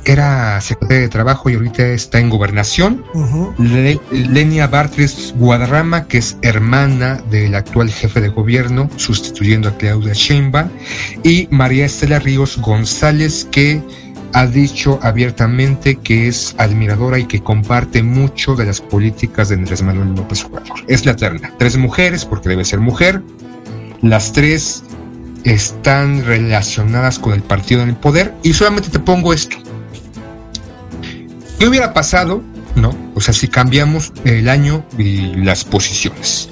era 0.05 0.59
secretaria 0.62 1.01
de 1.03 1.09
Trabajo 1.09 1.50
y 1.50 1.55
ahorita 1.55 1.85
está 1.88 2.19
en 2.19 2.29
Gobernación. 2.29 3.03
Lenia 4.12 4.67
Bartres 4.67 5.33
Guadarrama, 5.38 6.07
que 6.07 6.19
es 6.19 6.38
hermana 6.41 7.21
del 7.29 7.55
actual 7.55 7.89
jefe 7.89 8.21
de 8.21 8.29
gobierno, 8.29 8.89
sustituyendo 8.95 9.69
a 9.69 9.77
Claudia 9.77 10.13
Sheinbaum. 10.13 10.69
Y 11.24 11.47
María 11.51 11.85
Estela 11.85 12.19
Ríos 12.19 12.57
González, 12.57 13.47
que 13.51 13.81
ha 14.33 14.47
dicho 14.47 15.00
abiertamente 15.01 15.95
que 15.95 16.27
es 16.27 16.55
admiradora 16.57 17.17
y 17.17 17.25
que 17.25 17.41
comparte 17.41 18.03
mucho 18.03 18.55
de 18.55 18.65
las 18.65 18.81
políticas 18.81 19.50
de 19.50 19.55
Andrés 19.55 19.81
Manuel 19.81 20.13
López 20.13 20.43
Obrador. 20.43 20.79
Es 20.88 21.05
la 21.05 21.15
terna. 21.15 21.53
Tres 21.57 21.77
mujeres, 21.77 22.25
porque 22.25 22.50
debe 22.50 22.65
ser 22.65 22.79
mujer. 22.79 23.21
Las 24.01 24.33
tres 24.33 24.83
están 25.45 26.25
relacionadas 26.25 27.17
con 27.17 27.33
el 27.33 27.43
partido 27.43 27.81
en 27.81 27.89
el 27.89 27.95
poder. 27.95 28.33
Y 28.43 28.53
solamente 28.53 28.89
te 28.89 29.00
pongo 29.00 29.31
esto. 29.31 29.57
¿Qué 31.59 31.67
hubiera 31.67 31.93
pasado, 31.93 32.43
no? 32.75 32.95
O 33.15 33.21
sea, 33.21 33.33
si 33.33 33.47
cambiamos 33.47 34.12
el 34.25 34.50
año 34.50 34.85
y 34.97 35.35
las 35.35 35.63
posiciones. 35.63 36.50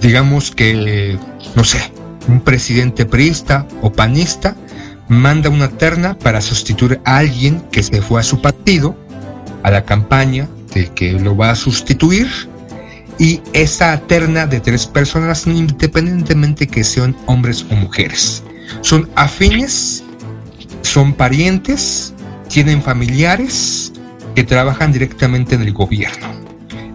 Digamos 0.00 0.50
que, 0.50 1.18
no 1.54 1.64
sé, 1.64 1.92
un 2.28 2.40
presidente 2.40 3.06
priista 3.06 3.66
o 3.82 3.92
panista 3.92 4.56
manda 5.08 5.48
una 5.48 5.68
terna 5.68 6.18
para 6.18 6.40
sustituir 6.40 7.00
a 7.04 7.18
alguien 7.18 7.60
que 7.70 7.82
se 7.82 8.00
fue 8.02 8.20
a 8.20 8.24
su 8.24 8.40
partido, 8.40 8.96
a 9.62 9.70
la 9.70 9.84
campaña 9.84 10.48
de 10.74 10.88
que 10.88 11.12
lo 11.12 11.36
va 11.36 11.50
a 11.50 11.56
sustituir, 11.56 12.28
y 13.18 13.42
esa 13.52 13.98
terna 14.06 14.46
de 14.46 14.60
tres 14.60 14.86
personas, 14.86 15.46
independientemente 15.46 16.66
que 16.66 16.82
sean 16.82 17.14
hombres 17.26 17.66
o 17.70 17.74
mujeres, 17.74 18.42
son 18.80 19.10
afines, 19.14 20.02
son 20.82 21.12
parientes, 21.12 22.14
tienen 22.48 22.80
familiares, 22.82 23.89
que 24.34 24.44
trabajan 24.44 24.92
directamente 24.92 25.54
en 25.54 25.62
el 25.62 25.72
gobierno. 25.72 26.28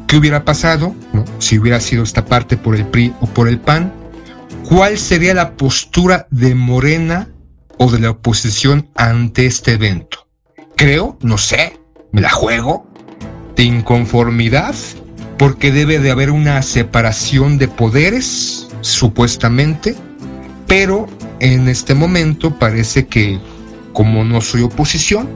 ¿Qué 0.08 0.18
hubiera 0.18 0.46
pasado 0.46 0.96
si 1.40 1.58
hubiera 1.58 1.80
sido 1.80 2.04
esta 2.04 2.26
parte 2.26 2.58
por 2.58 2.76
el 2.76 2.86
PRI 2.86 3.14
o 3.22 3.28
por 3.28 3.48
el 3.48 3.60
PAN? 3.60 3.94
¿Cuál 4.68 4.98
sería 4.98 5.34
la 5.34 5.58
postura 5.58 6.28
de 6.32 6.56
Morena 6.56 7.30
o 7.78 7.92
de 7.92 8.00
la 8.00 8.12
oposición 8.12 8.90
ante 8.96 9.46
este 9.46 9.74
evento? 9.74 10.28
Creo, 10.76 11.18
no 11.22 11.38
sé, 11.38 11.80
me 12.12 12.22
la 12.22 12.30
juego, 12.30 12.88
de 13.56 13.64
inconformidad, 13.64 14.76
porque 15.38 15.72
debe 15.72 16.00
de 16.00 16.12
haber 16.12 16.32
una 16.32 16.62
separación 16.62 17.58
de 17.58 17.68
poderes, 17.68 18.68
supuestamente, 18.82 19.96
pero 20.68 21.08
en 21.40 21.68
este 21.68 21.94
momento 21.94 22.58
parece 22.58 23.08
que 23.08 23.40
como 23.94 24.24
no 24.24 24.42
soy 24.42 24.62
oposición, 24.62 25.28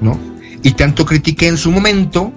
¿no? 0.00 0.31
Y 0.62 0.72
tanto 0.72 1.04
critiqué 1.04 1.48
en 1.48 1.56
su 1.56 1.70
momento 1.70 2.32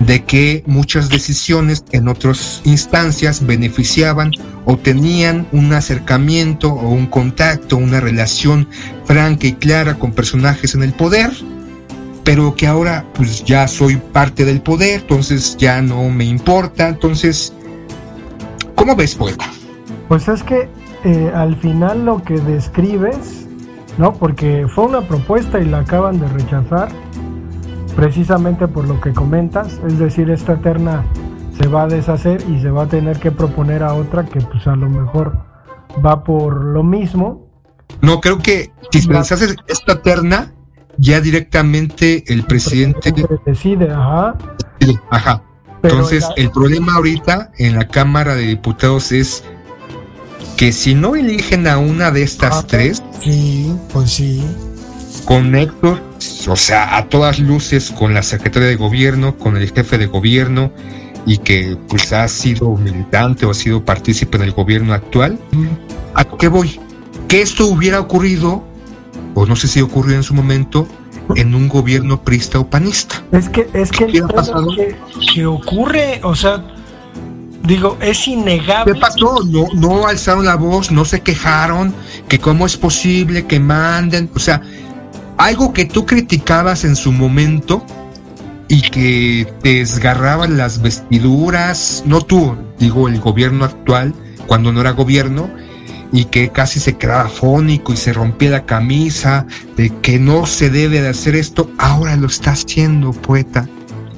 de 0.00 0.24
que 0.24 0.62
muchas 0.66 1.08
decisiones 1.08 1.84
en 1.92 2.08
otras 2.08 2.60
instancias 2.64 3.46
beneficiaban 3.46 4.32
o 4.64 4.76
tenían 4.76 5.46
un 5.52 5.72
acercamiento 5.72 6.72
o 6.72 6.88
un 6.88 7.06
contacto, 7.06 7.76
una 7.76 8.00
relación 8.00 8.68
franca 9.04 9.46
y 9.46 9.54
clara 9.54 9.94
con 9.94 10.12
personajes 10.12 10.74
en 10.74 10.82
el 10.82 10.92
poder, 10.92 11.30
pero 12.24 12.54
que 12.54 12.66
ahora 12.66 13.04
pues 13.14 13.44
ya 13.44 13.68
soy 13.68 13.96
parte 13.96 14.44
del 14.44 14.60
poder, 14.60 15.00
entonces 15.00 15.56
ya 15.58 15.80
no 15.80 16.08
me 16.10 16.24
importa, 16.24 16.88
entonces, 16.88 17.52
¿cómo 18.74 18.96
ves, 18.96 19.14
poeta? 19.14 19.44
Pues 20.08 20.28
es 20.28 20.42
que 20.42 20.68
eh, 21.04 21.30
al 21.34 21.56
final 21.56 22.04
lo 22.04 22.22
que 22.22 22.34
describes, 22.40 23.46
¿no? 23.98 24.14
Porque 24.14 24.66
fue 24.74 24.86
una 24.86 25.02
propuesta 25.02 25.60
y 25.60 25.66
la 25.66 25.80
acaban 25.80 26.18
de 26.18 26.28
rechazar 26.28 26.88
precisamente 27.96 28.68
por 28.68 28.86
lo 28.86 29.00
que 29.00 29.12
comentas, 29.12 29.80
es 29.86 29.98
decir, 29.98 30.30
esta 30.30 30.56
terna 30.56 31.04
se 31.60 31.68
va 31.68 31.84
a 31.84 31.86
deshacer 31.86 32.42
y 32.48 32.60
se 32.60 32.70
va 32.70 32.84
a 32.84 32.86
tener 32.86 33.18
que 33.18 33.30
proponer 33.30 33.82
a 33.82 33.94
otra 33.94 34.24
que 34.24 34.40
pues 34.40 34.66
a 34.66 34.76
lo 34.76 34.88
mejor 34.88 35.38
va 36.04 36.24
por 36.24 36.64
lo 36.64 36.82
mismo. 36.82 37.48
No, 38.00 38.20
creo 38.20 38.38
que 38.38 38.72
si 38.90 39.02
se 39.02 39.12
deshace 39.12 39.54
esta 39.68 40.02
terna, 40.02 40.52
ya 40.98 41.20
directamente 41.20 42.24
el 42.32 42.44
presidente, 42.44 43.12
decide, 43.44 43.90
ajá. 43.90 44.36
Ajá. 45.10 45.42
Entonces, 45.82 46.26
el 46.36 46.50
problema 46.50 46.94
ahorita 46.94 47.50
en 47.58 47.76
la 47.76 47.86
Cámara 47.86 48.34
de 48.34 48.46
Diputados 48.46 49.12
es 49.12 49.44
que 50.56 50.72
si 50.72 50.94
no 50.94 51.14
eligen 51.14 51.66
a 51.66 51.78
una 51.78 52.10
de 52.10 52.22
estas 52.22 52.56
ah, 52.56 52.64
tres, 52.66 53.02
sí, 53.20 53.74
pues 53.92 54.10
sí. 54.12 54.42
Con 55.24 55.54
Héctor, 55.54 56.02
o 56.48 56.56
sea, 56.56 56.96
a 56.96 57.08
todas 57.08 57.38
luces 57.38 57.90
con 57.90 58.12
la 58.14 58.22
secretaria 58.22 58.68
de 58.68 58.76
gobierno, 58.76 59.36
con 59.36 59.56
el 59.56 59.70
jefe 59.70 59.98
de 59.98 60.06
gobierno, 60.06 60.70
y 61.26 61.38
que 61.38 61.76
pues 61.88 62.12
ha 62.12 62.28
sido 62.28 62.76
militante 62.76 63.46
o 63.46 63.50
ha 63.50 63.54
sido 63.54 63.84
partícipe 63.84 64.36
en 64.36 64.44
el 64.44 64.52
gobierno 64.52 64.92
actual, 64.92 65.38
¿a 66.14 66.24
qué 66.24 66.48
voy? 66.48 66.78
Que 67.28 67.40
esto 67.40 67.66
hubiera 67.66 68.00
ocurrido, 68.00 68.62
o 69.34 69.46
no 69.46 69.56
sé 69.56 69.68
si 69.68 69.80
ocurrió 69.80 70.16
en 70.16 70.22
su 70.22 70.34
momento, 70.34 70.86
en 71.36 71.54
un 71.54 71.68
gobierno 71.68 72.22
prista 72.22 72.58
o 72.58 72.68
panista. 72.68 73.22
Es 73.32 73.48
que, 73.48 73.66
es 73.72 73.90
que, 73.90 74.06
que, 74.06 74.22
que 75.32 75.46
ocurre, 75.46 76.20
o 76.22 76.34
sea, 76.34 76.62
digo, 77.62 77.96
es 78.00 78.28
innegable. 78.28 78.92
¿Qué 78.92 79.00
pasó? 79.00 79.42
No, 79.46 79.66
no 79.74 80.06
alzaron 80.06 80.44
la 80.44 80.56
voz, 80.56 80.90
no 80.90 81.04
se 81.04 81.22
quejaron, 81.22 81.94
que 82.28 82.38
cómo 82.38 82.66
es 82.66 82.76
posible 82.76 83.46
que 83.46 83.58
manden, 83.58 84.30
o 84.34 84.38
sea, 84.38 84.60
algo 85.36 85.72
que 85.72 85.84
tú 85.84 86.06
criticabas 86.06 86.84
en 86.84 86.96
su 86.96 87.12
momento, 87.12 87.84
y 88.68 88.82
que 88.82 89.46
desgarraban 89.62 90.56
las 90.56 90.80
vestiduras, 90.80 92.02
no 92.06 92.22
tú, 92.22 92.56
digo 92.78 93.08
el 93.08 93.20
gobierno 93.20 93.64
actual, 93.64 94.14
cuando 94.46 94.72
no 94.72 94.80
era 94.80 94.90
gobierno, 94.90 95.50
y 96.12 96.26
que 96.26 96.50
casi 96.50 96.80
se 96.80 96.96
quedaba 96.96 97.28
fónico 97.28 97.92
y 97.92 97.96
se 97.96 98.12
rompía 98.12 98.50
la 98.50 98.66
camisa, 98.66 99.46
de 99.76 99.90
que 100.00 100.18
no 100.18 100.46
se 100.46 100.70
debe 100.70 101.02
de 101.02 101.08
hacer 101.08 101.34
esto, 101.34 101.70
ahora 101.78 102.16
lo 102.16 102.26
está 102.26 102.52
haciendo, 102.52 103.12
poeta. 103.12 103.68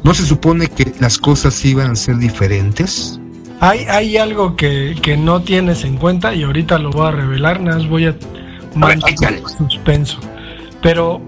¿No 0.04 0.14
se 0.14 0.24
supone 0.24 0.68
que 0.68 0.92
las 1.00 1.18
cosas 1.18 1.64
iban 1.64 1.92
a 1.92 1.96
ser 1.96 2.18
diferentes? 2.18 3.18
Hay, 3.60 3.80
hay 3.88 4.18
algo 4.18 4.54
que, 4.54 4.94
que 5.02 5.16
no 5.16 5.42
tienes 5.42 5.84
en 5.84 5.96
cuenta 5.96 6.34
y 6.34 6.44
ahorita 6.44 6.78
lo 6.78 6.90
voy 6.90 7.08
a 7.08 7.10
revelar, 7.10 7.60
nada 7.60 7.78
más 7.78 7.88
voy 7.88 8.06
a 8.06 8.14
mantener 8.74 9.42
suspenso. 9.48 10.20
Pero 10.86 11.20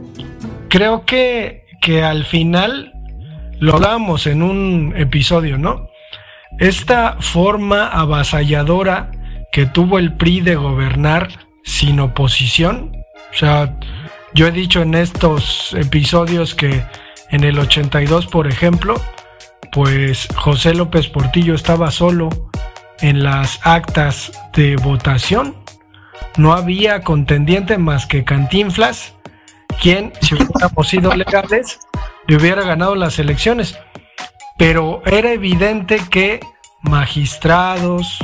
creo 0.68 1.04
que, 1.04 1.66
que 1.80 2.04
al 2.04 2.24
final 2.24 2.92
lo 3.58 3.74
hablábamos 3.74 4.28
en 4.28 4.44
un 4.44 4.94
episodio, 4.96 5.58
¿no? 5.58 5.88
Esta 6.60 7.16
forma 7.18 7.88
avasalladora 7.88 9.10
que 9.50 9.66
tuvo 9.66 9.98
el 9.98 10.12
PRI 10.12 10.42
de 10.42 10.54
gobernar 10.54 11.30
sin 11.64 11.98
oposición, 11.98 12.92
o 13.32 13.36
sea, 13.36 13.76
yo 14.32 14.46
he 14.46 14.52
dicho 14.52 14.80
en 14.80 14.94
estos 14.94 15.74
episodios 15.74 16.54
que 16.54 16.84
en 17.30 17.42
el 17.42 17.58
82, 17.58 18.28
por 18.28 18.46
ejemplo, 18.46 18.94
pues 19.72 20.28
José 20.36 20.72
López 20.72 21.08
Portillo 21.08 21.56
estaba 21.56 21.90
solo 21.90 22.28
en 23.00 23.24
las 23.24 23.58
actas 23.66 24.30
de 24.54 24.76
votación. 24.76 25.56
No 26.36 26.52
había 26.52 27.00
contendiente 27.02 27.76
más 27.76 28.06
que 28.06 28.22
Cantinflas, 28.22 29.17
quien, 29.80 30.12
si 30.20 30.34
hubiéramos 30.34 30.88
sido 30.88 31.14
legales, 31.14 31.78
le 32.26 32.36
hubiera 32.36 32.62
ganado 32.62 32.94
las 32.94 33.18
elecciones. 33.18 33.78
Pero 34.56 35.02
era 35.06 35.32
evidente 35.32 36.00
que 36.10 36.40
magistrados, 36.82 38.18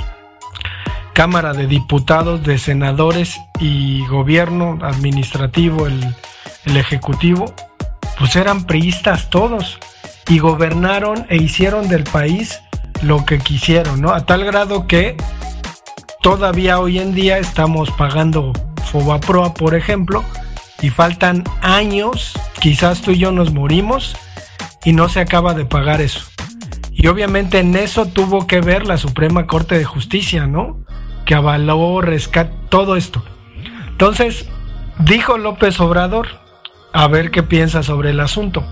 Cámara 1.15 1.53
de 1.53 1.69
Diputados, 1.69 2.43
de 2.43 2.59
senadores 2.59 3.41
y 3.61 4.05
gobierno 4.07 4.79
administrativo, 4.83 5.87
el, 5.87 6.15
Ejecutivo, 6.67 7.55
pues 8.19 8.37
eran 8.37 8.65
priistas 8.65 9.29
todos 9.29 9.79
y 10.31 10.39
gobernaron 10.39 11.27
e 11.29 11.37
hicieron 11.37 11.89
del 11.89 12.05
país 12.05 12.59
lo 13.03 13.27
que 13.27 13.39
quisieron, 13.39 14.01
¿no? 14.01 14.15
A 14.15 14.25
tal 14.25 14.45
grado 14.45 14.87
que 14.87 15.15
todavía 16.23 16.81
hoy 16.81 17.01
en 17.01 17.15
día 17.15 17.37
estamos 17.37 17.91
pagando 17.91 18.55
Fobaproa, 18.91 19.53
por 19.53 19.75
ejemplo, 19.75 20.25
y 20.83 20.91
faltan 20.91 21.45
años, 21.61 22.33
quizás 22.61 23.03
tú 23.03 23.13
y 23.13 23.19
yo 23.19 23.33
nos 23.33 23.53
morimos 23.53 24.17
y 24.85 24.93
no 24.93 25.09
se 25.09 25.21
acaba 25.21 25.55
de 25.55 25.65
pagar 25.65 26.01
eso. 26.01 26.21
Y 26.93 27.09
obviamente 27.09 27.59
en 27.59 27.77
eso 27.77 28.07
tuvo 28.07 28.47
que 28.47 28.61
ver 28.61 28.87
la 28.87 28.99
Suprema 28.99 29.47
Corte 29.47 29.77
de 29.77 29.85
Justicia, 29.85 30.47
¿no? 30.47 30.85
Que 31.27 31.35
avaló, 31.35 32.01
rescate, 32.01 32.55
todo 32.69 32.97
esto. 32.97 33.23
Entonces, 33.89 34.47
dijo 34.99 35.39
López 35.39 35.81
Obrador, 35.81 36.29
a 36.93 37.09
ver 37.09 37.31
qué 37.31 37.43
piensa 37.43 37.83
sobre 37.83 38.11
el 38.11 38.21
asunto, 38.21 38.65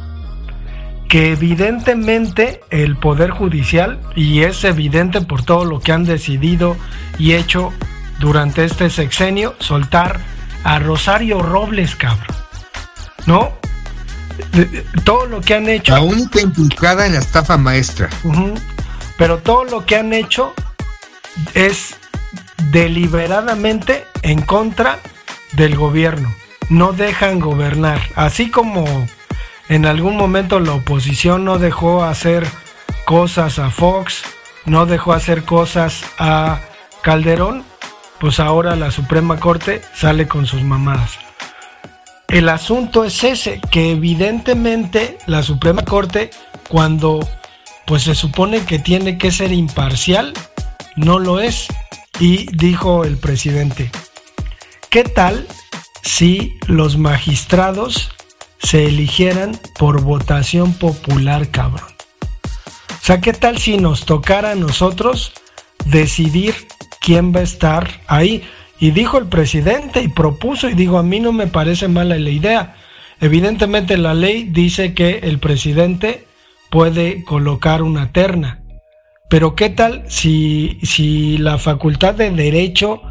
que 1.08 1.32
evidentemente 1.32 2.60
el 2.70 2.96
Poder 2.96 3.30
Judicial, 3.30 4.00
y 4.14 4.40
es 4.42 4.64
evidente 4.64 5.20
por 5.20 5.44
todo 5.44 5.64
lo 5.64 5.80
que 5.80 5.92
han 5.92 6.04
decidido 6.04 6.76
y 7.18 7.32
hecho 7.32 7.72
durante 8.20 8.64
este 8.64 8.88
sexenio, 8.90 9.54
soltar 9.58 10.20
a 10.64 10.78
Rosario 10.78 11.42
Robles, 11.42 11.96
cabrón. 11.96 12.36
¿No? 13.26 13.52
Todo 15.04 15.26
lo 15.26 15.40
que 15.40 15.54
han 15.54 15.68
hecho. 15.68 15.94
La 15.94 16.00
única 16.00 16.40
implicada 16.40 17.06
en 17.06 17.14
la 17.14 17.20
estafa 17.20 17.56
maestra. 17.56 18.08
pero 19.16 19.38
todo 19.38 19.64
lo 19.64 19.86
que 19.86 19.96
han 19.96 20.12
hecho 20.12 20.54
es 21.54 21.96
deliberadamente 22.70 24.06
en 24.22 24.42
contra 24.42 24.98
del 25.52 25.76
gobierno. 25.76 26.34
No 26.68 26.92
dejan 26.92 27.38
gobernar. 27.38 28.00
Así 28.14 28.50
como 28.50 29.06
en 29.68 29.86
algún 29.86 30.16
momento 30.16 30.60
la 30.60 30.72
oposición 30.72 31.44
no 31.44 31.58
dejó 31.58 32.04
hacer 32.04 32.46
cosas 33.04 33.58
a 33.58 33.70
Fox, 33.70 34.22
no 34.64 34.86
dejó 34.86 35.12
hacer 35.12 35.44
cosas 35.44 36.04
a 36.18 36.60
Calderón, 37.02 37.64
pues 38.22 38.38
ahora 38.38 38.76
la 38.76 38.92
Suprema 38.92 39.40
Corte 39.40 39.82
sale 39.96 40.28
con 40.28 40.46
sus 40.46 40.62
mamadas. 40.62 41.18
El 42.28 42.48
asunto 42.48 43.04
es 43.04 43.24
ese, 43.24 43.60
que 43.72 43.90
evidentemente 43.90 45.18
la 45.26 45.42
Suprema 45.42 45.84
Corte, 45.84 46.30
cuando 46.68 47.28
pues 47.84 48.04
se 48.04 48.14
supone 48.14 48.64
que 48.64 48.78
tiene 48.78 49.18
que 49.18 49.32
ser 49.32 49.50
imparcial, 49.50 50.34
no 50.94 51.18
lo 51.18 51.40
es. 51.40 51.66
Y 52.20 52.46
dijo 52.56 53.04
el 53.04 53.18
presidente, 53.18 53.90
¿qué 54.88 55.02
tal 55.02 55.48
si 56.04 56.60
los 56.68 56.98
magistrados 56.98 58.12
se 58.62 58.86
eligieran 58.86 59.58
por 59.80 60.00
votación 60.00 60.74
popular, 60.74 61.50
cabrón? 61.50 61.90
O 62.88 63.04
sea, 63.04 63.20
¿qué 63.20 63.32
tal 63.32 63.58
si 63.58 63.78
nos 63.78 64.04
tocara 64.04 64.52
a 64.52 64.54
nosotros 64.54 65.32
decidir 65.86 66.68
quién 67.02 67.34
va 67.34 67.40
a 67.40 67.44
estar 67.44 67.88
ahí. 68.06 68.42
Y 68.78 68.90
dijo 68.90 69.18
el 69.18 69.26
presidente 69.26 70.02
y 70.02 70.08
propuso 70.08 70.68
y 70.68 70.74
digo, 70.74 70.98
a 70.98 71.02
mí 71.02 71.20
no 71.20 71.32
me 71.32 71.46
parece 71.46 71.88
mala 71.88 72.18
la 72.18 72.30
idea. 72.30 72.76
Evidentemente 73.20 73.96
la 73.96 74.14
ley 74.14 74.44
dice 74.44 74.94
que 74.94 75.20
el 75.22 75.38
presidente 75.38 76.26
puede 76.70 77.22
colocar 77.24 77.82
una 77.82 78.10
terna. 78.10 78.62
Pero 79.28 79.54
¿qué 79.54 79.70
tal 79.70 80.04
si, 80.08 80.78
si 80.82 81.38
la 81.38 81.58
Facultad 81.58 82.14
de 82.14 82.30
Derecho 82.30 83.02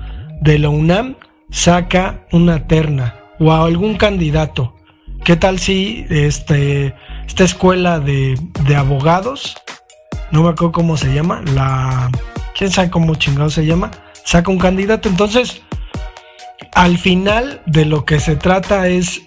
de 0.42 0.60
la 0.60 0.70
UNAM 0.70 1.16
saca 1.50 2.28
una 2.32 2.68
terna 2.68 3.16
o 3.40 3.52
a 3.52 3.64
algún 3.64 3.96
candidato? 3.96 4.76
¿Qué 5.24 5.36
tal 5.36 5.60
si 5.60 6.06
este, 6.10 6.96
esta 7.28 7.44
escuela 7.44 8.00
de, 8.00 8.38
de 8.68 8.76
abogados, 8.76 9.56
no 10.32 10.44
me 10.44 10.50
acuerdo 10.50 10.74
cómo 10.74 10.98
se 10.98 11.14
llama, 11.14 11.42
la 11.54 12.12
quién 12.58 12.72
sabe 12.72 12.90
cómo 12.90 13.16
chingado 13.16 13.50
se 13.50 13.66
llama, 13.66 13.92
saca 14.24 14.52
un 14.52 14.60
candidato. 14.60 15.10
Entonces, 15.10 15.62
al 16.74 16.98
final 16.98 17.62
de 17.66 17.86
lo 17.86 18.06
que 18.06 18.20
se 18.20 18.36
trata 18.36 18.88
es, 18.88 19.22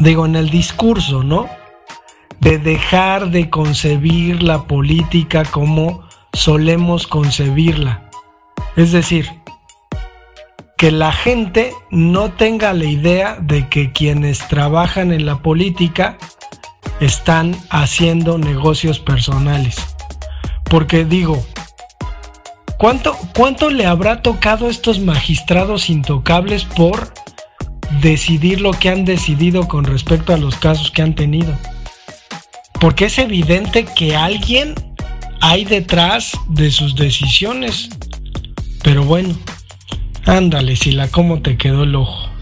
digo, 0.00 0.26
en 0.26 0.36
el 0.36 0.50
discurso, 0.50 1.22
¿no? 1.22 1.48
De 2.40 2.58
dejar 2.58 3.30
de 3.30 3.48
concebir 3.48 4.42
la 4.42 4.64
política 4.64 5.44
como 5.44 6.06
solemos 6.32 7.06
concebirla. 7.06 8.10
Es 8.76 8.92
decir, 8.92 9.30
que 10.76 10.90
la 10.90 11.12
gente 11.12 11.72
no 11.90 12.32
tenga 12.32 12.74
la 12.74 12.84
idea 12.84 13.38
de 13.40 13.68
que 13.68 13.92
quienes 13.92 14.46
trabajan 14.46 15.12
en 15.12 15.24
la 15.24 15.38
política 15.38 16.18
están 17.00 17.56
haciendo 17.70 18.36
negocios 18.36 18.98
personales. 18.98 19.76
Porque 20.64 21.04
digo, 21.04 21.42
¿Cuánto, 22.78 23.16
¿Cuánto 23.34 23.70
le 23.70 23.86
habrá 23.86 24.20
tocado 24.20 24.66
a 24.66 24.70
estos 24.70 24.98
magistrados 25.00 25.88
intocables 25.88 26.64
por 26.64 27.12
decidir 28.02 28.60
lo 28.60 28.72
que 28.72 28.90
han 28.90 29.04
decidido 29.04 29.66
con 29.66 29.84
respecto 29.84 30.34
a 30.34 30.36
los 30.36 30.56
casos 30.56 30.90
que 30.90 31.02
han 31.02 31.14
tenido? 31.14 31.56
Porque 32.80 33.06
es 33.06 33.18
evidente 33.18 33.86
que 33.86 34.14
alguien 34.14 34.74
hay 35.40 35.64
detrás 35.64 36.32
de 36.48 36.70
sus 36.70 36.94
decisiones. 36.94 37.88
Pero 38.82 39.04
bueno, 39.04 39.34
ándale, 40.26 40.76
si 40.76 40.92
la 40.92 41.08
cómo 41.08 41.40
te 41.40 41.56
quedó 41.56 41.84
el 41.84 41.94
ojo. 41.94 42.35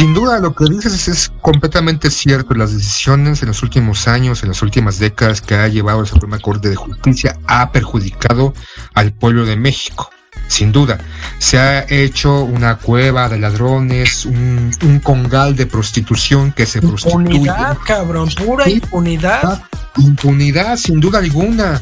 Sin 0.00 0.14
duda 0.14 0.38
lo 0.38 0.54
que 0.54 0.64
dices 0.64 1.08
es 1.08 1.30
completamente 1.42 2.08
cierto. 2.10 2.54
Las 2.54 2.72
decisiones 2.72 3.42
en 3.42 3.48
los 3.48 3.62
últimos 3.62 4.08
años, 4.08 4.42
en 4.42 4.48
las 4.48 4.62
últimas 4.62 4.98
décadas 4.98 5.42
que 5.42 5.54
ha 5.54 5.68
llevado 5.68 6.00
la 6.00 6.06
Suprema 6.06 6.38
Corte 6.38 6.70
de 6.70 6.74
Justicia 6.74 7.38
ha 7.46 7.70
perjudicado 7.70 8.54
al 8.94 9.12
pueblo 9.12 9.44
de 9.44 9.56
México. 9.56 10.08
Sin 10.48 10.72
duda, 10.72 10.98
se 11.38 11.58
ha 11.58 11.84
hecho 11.90 12.44
una 12.44 12.78
cueva 12.78 13.28
de 13.28 13.40
ladrones, 13.40 14.24
un, 14.24 15.00
congal 15.02 15.54
de 15.54 15.66
prostitución 15.66 16.52
que 16.52 16.64
se 16.64 16.80
prostituye. 16.80 17.34
Impunidad, 17.34 17.76
cabrón, 17.84 18.30
pura 18.30 18.70
impunidad. 18.70 19.62
Impunidad, 19.98 20.78
sin 20.78 20.98
duda 20.98 21.18
alguna. 21.18 21.78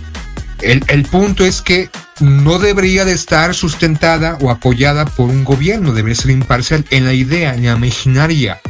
El, 0.61 0.85
el 0.89 1.05
punto 1.05 1.45
es 1.45 1.63
que 1.63 1.89
no 2.21 2.59
debería 2.59 3.05
de 3.05 3.13
estar 3.13 3.55
sustentada 3.55 4.39
o 4.41 4.51
apoyada 4.51 5.05
por 5.05 5.31
un 5.31 5.45
gobierno, 5.45 5.93
debería 5.93 6.17
ser 6.17 6.31
imparcial 6.31 6.85
en 6.91 7.05
la 7.05 7.13
idea, 7.13 7.55
en 7.55 7.67
la 7.67 7.73
imaginaria. 7.73 8.61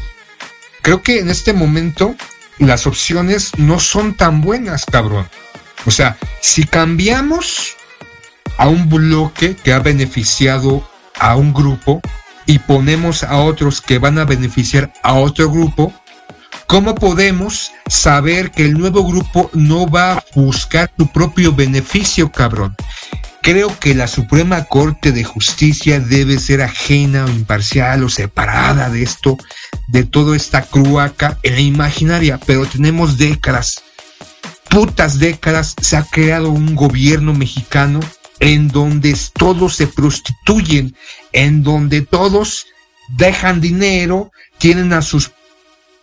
Creo 0.82 1.02
que 1.02 1.20
en 1.20 1.30
este 1.30 1.52
momento 1.52 2.14
las 2.58 2.86
opciones 2.86 3.52
no 3.56 3.78
son 3.80 4.14
tan 4.14 4.40
buenas, 4.40 4.84
cabrón. 4.84 5.28
O 5.86 5.90
sea, 5.90 6.16
si 6.40 6.64
cambiamos 6.64 7.76
a 8.56 8.68
un 8.68 8.88
bloque 8.88 9.56
que 9.56 9.72
ha 9.72 9.78
beneficiado 9.78 10.88
a 11.18 11.36
un 11.36 11.52
grupo 11.52 12.00
y 12.46 12.58
ponemos 12.58 13.22
a 13.22 13.36
otros 13.38 13.80
que 13.80 13.98
van 13.98 14.18
a 14.18 14.24
beneficiar 14.24 14.92
a 15.02 15.14
otro 15.14 15.50
grupo, 15.50 15.92
¿cómo 16.66 16.94
podemos 16.94 17.72
saber 17.86 18.50
que 18.50 18.64
el 18.64 18.74
nuevo 18.74 19.04
grupo 19.04 19.50
no 19.54 19.88
va 19.88 20.12
a 20.12 20.24
buscar 20.34 20.90
su 20.98 21.06
propio 21.12 21.52
beneficio, 21.52 22.30
cabrón? 22.30 22.74
Creo 23.42 23.78
que 23.78 23.94
la 23.94 24.08
Suprema 24.08 24.64
Corte 24.64 25.12
de 25.12 25.24
Justicia 25.24 26.00
debe 26.00 26.38
ser 26.38 26.60
ajena 26.62 27.24
o 27.24 27.30
imparcial 27.30 28.04
o 28.04 28.08
separada 28.08 28.90
de 28.90 29.02
esto, 29.02 29.38
de 29.86 30.04
toda 30.04 30.36
esta 30.36 30.62
cruaca 30.62 31.38
en 31.42 31.54
la 31.54 31.60
imaginaria, 31.60 32.38
pero 32.44 32.66
tenemos 32.66 33.16
décadas, 33.16 33.82
putas 34.68 35.18
décadas, 35.18 35.74
se 35.80 35.96
ha 35.96 36.04
creado 36.04 36.50
un 36.50 36.74
gobierno 36.74 37.32
mexicano 37.32 38.00
en 38.40 38.68
donde 38.68 39.16
todos 39.32 39.76
se 39.76 39.86
prostituyen, 39.86 40.94
en 41.32 41.62
donde 41.62 42.02
todos 42.02 42.66
dejan 43.16 43.60
dinero, 43.60 44.30
tienen 44.58 44.92
a 44.92 45.02
sus 45.02 45.30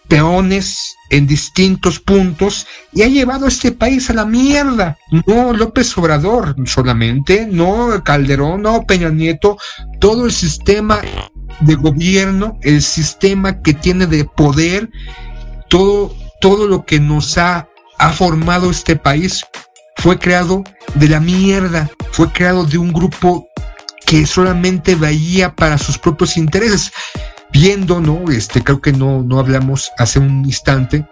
peones 0.08 0.96
en 1.10 1.28
distintos 1.28 2.00
puntos 2.00 2.66
y 2.92 3.04
ha 3.04 3.08
llevado 3.08 3.46
a 3.46 3.50
este 3.50 3.72
país 3.72 4.10
a 4.10 4.14
la 4.14 4.26
mierda. 4.26 4.98
No 5.28 5.54
López 5.54 5.98
Obrador 5.98 6.56
solamente, 6.66 7.48
no 7.50 8.04
Calderón, 8.04 8.64
no 8.64 8.86
Peña 8.86 9.10
Nieto, 9.10 9.58
todo 10.00 10.26
el 10.26 10.32
sistema 10.32 11.02
de 11.60 11.76
gobierno, 11.76 12.58
el 12.62 12.82
sistema 12.82 13.62
que 13.62 13.74
tiene 13.74 14.08
de 14.08 14.26
poder, 14.26 14.90
todo, 15.70 16.14
todo 16.42 16.68
lo 16.68 16.86
que 16.86 17.00
nos 17.00 17.38
ha, 17.38 17.68
ha 17.98 18.10
formado 18.12 18.70
este 18.70 18.96
país 18.96 19.46
fue 19.98 20.20
creado 20.20 20.64
de 20.96 21.10
la 21.10 21.20
mierda, 21.20 21.90
fue 22.12 22.32
creado 22.32 22.66
de 22.66 22.78
un 22.78 22.92
grupo 22.92 23.48
que 24.06 24.26
solamente 24.26 24.96
veía 24.96 25.56
para 25.56 25.78
sus 25.78 25.98
propios 25.98 26.38
intereses 26.38 26.92
viendo, 27.56 28.02
¿no? 28.02 28.30
Este, 28.30 28.62
creo 28.62 28.82
que 28.82 28.92
no, 28.92 29.24
no 29.24 29.40
hablamos 29.40 29.90
hace 29.98 30.20
un 30.20 30.44
instante 30.44 31.08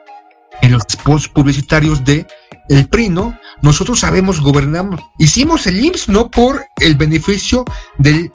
en 0.62 0.74
los 0.74 0.84
spots 0.92 1.30
publicitarios 1.30 2.04
de 2.04 2.28
el 2.68 2.88
PRI, 2.90 3.08
¿no? 3.08 3.40
Nosotros 3.62 4.02
sabemos, 4.02 4.42
gobernamos. 4.42 5.00
Hicimos 5.18 5.68
el 5.68 5.84
IMSS 5.84 6.10
no 6.10 6.30
por 6.30 6.66
el 6.82 6.96
beneficio 6.96 7.64
del, 7.98 8.30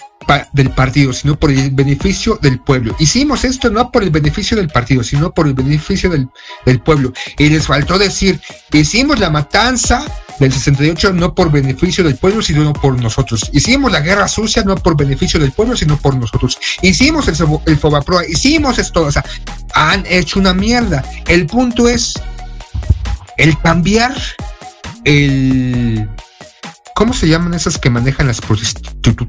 del 0.54 0.70
partido, 0.70 1.12
sino 1.12 1.38
por 1.38 1.50
el 1.50 1.70
beneficio 1.70 2.38
del 2.40 2.60
pueblo. 2.60 2.96
Hicimos 2.98 3.44
esto 3.44 3.68
no 3.68 3.90
por 3.90 4.02
el 4.02 4.10
beneficio 4.10 4.56
del 4.56 4.68
partido, 4.68 5.02
sino 5.04 5.30
por 5.34 5.46
el 5.46 5.52
beneficio 5.52 6.08
del, 6.08 6.28
del 6.64 6.80
pueblo. 6.80 7.12
Y 7.36 7.50
les 7.50 7.66
faltó 7.66 7.98
decir, 7.98 8.40
hicimos 8.72 9.18
la 9.18 9.28
matanza 9.28 10.02
del 10.38 10.52
68 10.52 11.12
no 11.12 11.34
por 11.34 11.50
beneficio 11.50 12.04
del 12.04 12.16
pueblo, 12.16 12.42
sino 12.42 12.72
por 12.72 13.00
nosotros. 13.00 13.50
Hicimos 13.52 13.90
la 13.92 14.00
guerra 14.00 14.28
sucia 14.28 14.62
no 14.62 14.76
por 14.76 14.96
beneficio 14.96 15.40
del 15.40 15.52
pueblo, 15.52 15.76
sino 15.76 15.96
por 15.96 16.16
nosotros. 16.16 16.58
Hicimos 16.82 17.28
el, 17.28 17.36
el 17.66 17.76
Fobaproa, 17.76 18.26
hicimos 18.26 18.78
esto, 18.78 19.02
o 19.02 19.12
sea, 19.12 19.24
han 19.74 20.04
hecho 20.06 20.38
una 20.38 20.54
mierda. 20.54 21.04
El 21.26 21.46
punto 21.46 21.88
es 21.88 22.14
el 23.36 23.58
cambiar 23.58 24.14
el... 25.04 26.08
¿Cómo 26.94 27.14
se 27.14 27.28
llaman 27.28 27.54
esas 27.54 27.78
que 27.78 27.90
manejan 27.90 28.26
las, 28.26 28.40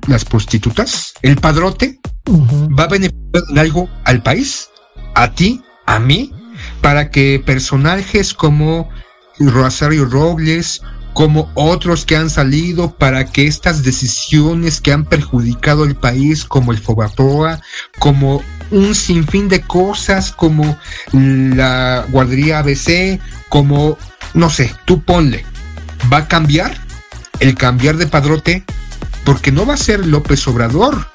las 0.08 0.26
prostitutas? 0.26 1.14
El 1.22 1.36
padrote 1.38 2.00
va 2.28 2.86
a 2.86 2.88
beneficiar 2.88 3.44
en 3.52 3.60
algo 3.60 3.88
al 4.06 4.24
país, 4.24 4.70
a 5.14 5.32
ti, 5.32 5.62
a 5.86 6.00
mí, 6.00 6.34
para 6.82 7.12
que 7.12 7.42
personajes 7.46 8.34
como 8.34 8.90
Rosario 9.40 10.06
Robles 10.06 10.82
como 11.14 11.52
otros 11.56 12.06
que 12.06 12.16
han 12.16 12.30
salido 12.30 12.96
para 12.96 13.26
que 13.26 13.48
estas 13.48 13.84
decisiones 13.84 14.82
que 14.82 14.94
han 14.94 15.06
perjudicado 15.06 15.84
al 15.84 15.96
país, 15.96 16.46
como 16.46 16.72
el 16.72 16.80
Fobaproa, 16.80 17.62
como 18.00 18.42
un 18.72 18.96
sinfín 18.96 19.50
de 19.50 19.62
cosas, 19.62 20.32
como 20.32 20.78
la 21.12 22.06
guardería 22.10 22.60
ABC, 22.60 23.20
como, 23.50 23.98
no 24.34 24.50
sé, 24.50 24.74
tú 24.86 25.02
ponle, 25.02 25.46
¿va 26.12 26.18
a 26.18 26.28
cambiar 26.28 26.78
el 27.40 27.56
cambiar 27.56 27.98
de 27.98 28.08
padrote? 28.08 28.64
Porque 29.26 29.52
no 29.52 29.66
va 29.66 29.74
a 29.74 29.78
ser 29.78 30.06
López 30.06 30.48
Obrador. 30.48 31.08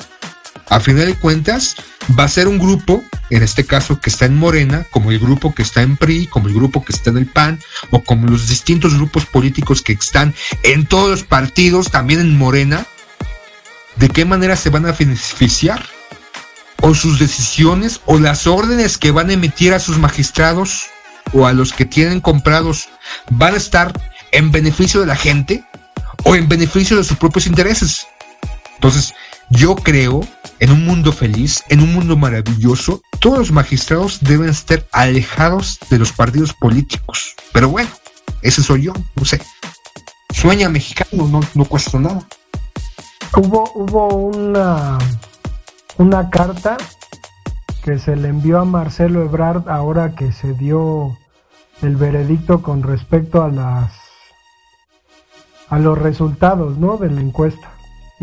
A 0.69 0.81
final 0.81 1.07
de 1.07 1.15
cuentas, 1.15 1.77
va 2.19 2.25
a 2.25 2.29
ser 2.29 2.49
un 2.49 2.59
grupo, 2.59 3.05
en 3.31 3.43
este 3.43 3.65
caso 3.65 4.01
que 4.01 4.11
está 4.11 4.27
en 4.27 4.37
Morena, 4.37 4.87
como 4.91 5.11
el 5.11 5.19
grupo 5.19 5.55
que 5.55 5.63
está 5.63 5.83
en 5.83 5.97
PRI, 5.97 6.27
como 6.27 6.49
el 6.49 6.55
grupo 6.55 6.85
que 6.85 6.93
está 6.93 7.11
en 7.11 7.19
el 7.19 7.27
PAN, 7.27 7.61
o 7.91 8.03
como 8.03 8.29
los 8.29 8.49
distintos 8.49 8.95
grupos 8.95 9.27
políticos 9.27 9.83
que 9.83 9.93
están 9.93 10.35
en 10.63 10.87
todos 10.87 11.11
los 11.11 11.23
partidos, 11.23 11.91
también 11.91 12.21
en 12.21 12.37
Morena, 12.37 12.87
¿de 13.97 14.09
qué 14.09 14.25
manera 14.25 14.57
se 14.57 14.71
van 14.71 14.87
a 14.87 14.93
beneficiar? 14.93 15.85
O 16.81 16.95
sus 16.95 17.19
decisiones, 17.19 18.01
o 18.05 18.19
las 18.19 18.47
órdenes 18.47 18.99
que 18.99 19.11
van 19.11 19.31
a 19.31 19.35
emitir 19.35 19.73
a 19.73 19.81
sus 19.81 19.99
magistrados, 19.99 20.87
o 21.33 21.47
a 21.47 21.53
los 21.53 21.73
que 21.73 21.87
tienen 21.87 22.21
comprados, 22.21 22.89
van 23.31 23.55
a 23.55 23.59
estar 23.59 23.93
en 24.33 24.53
beneficio 24.53 25.01
de 25.01 25.07
la 25.07 25.17
gente, 25.17 25.65
o 26.25 26.37
en 26.37 26.49
beneficio 26.49 26.97
de 26.97 27.05
sus 27.05 27.17
propios 27.17 27.47
intereses. 27.47 28.07
Entonces, 28.75 29.15
yo 29.51 29.75
creo 29.77 30.21
en 30.61 30.71
un 30.71 30.85
mundo 30.85 31.13
feliz, 31.13 31.63
en 31.69 31.81
un 31.81 31.93
mundo 31.93 32.17
maravilloso, 32.17 33.03
todos 33.21 33.39
los 33.39 33.53
magistrados 33.53 34.21
deben 34.23 34.49
estar 34.49 34.87
alejados 34.93 35.79
de 35.91 35.99
los 35.99 36.13
partidos 36.13 36.53
políticos. 36.53 37.35
Pero 37.53 37.69
bueno, 37.69 37.91
ese 38.43 38.63
soy 38.63 38.83
yo, 38.85 38.93
no 39.17 39.25
sé. 39.25 39.41
Sueña 40.31 40.69
mexicano, 40.69 41.29
no, 41.29 41.41
no 41.55 41.65
cuesta 41.65 41.99
nada. 41.99 42.23
Hubo, 43.37 43.71
hubo 43.75 44.15
una, 44.15 44.99
una 45.99 46.31
carta 46.31 46.77
que 47.83 47.99
se 47.99 48.17
le 48.17 48.29
envió 48.29 48.61
a 48.61 48.65
Marcelo 48.65 49.23
Ebrard 49.23 49.69
ahora 49.69 50.15
que 50.15 50.33
se 50.33 50.55
dio 50.55 51.19
el 51.83 51.97
veredicto 51.97 52.63
con 52.63 52.83
respecto 52.83 53.43
a 53.43 53.51
las 53.51 53.93
a 55.69 55.79
los 55.79 55.99
resultados 55.99 56.79
¿no? 56.79 56.97
de 56.97 57.11
la 57.11 57.21
encuesta 57.21 57.74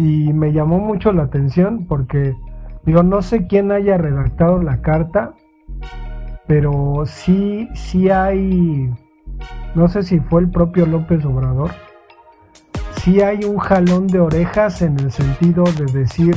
y 0.01 0.33
me 0.33 0.51
llamó 0.51 0.79
mucho 0.79 1.11
la 1.11 1.23
atención 1.23 1.85
porque 1.85 2.35
digo, 2.85 3.03
no 3.03 3.21
sé 3.21 3.45
quién 3.45 3.71
haya 3.71 3.97
redactado 3.97 4.59
la 4.59 4.81
carta, 4.81 5.35
pero 6.47 7.03
sí, 7.05 7.69
sí 7.75 8.09
hay, 8.09 8.89
no 9.75 9.87
sé 9.87 10.01
si 10.01 10.19
fue 10.19 10.41
el 10.41 10.49
propio 10.49 10.87
López 10.87 11.23
Obrador, 11.23 11.69
sí 12.95 13.21
hay 13.21 13.43
un 13.43 13.59
jalón 13.59 14.07
de 14.07 14.19
orejas 14.19 14.81
en 14.81 14.99
el 14.99 15.11
sentido 15.11 15.65
de 15.65 15.85
decir, 15.99 16.35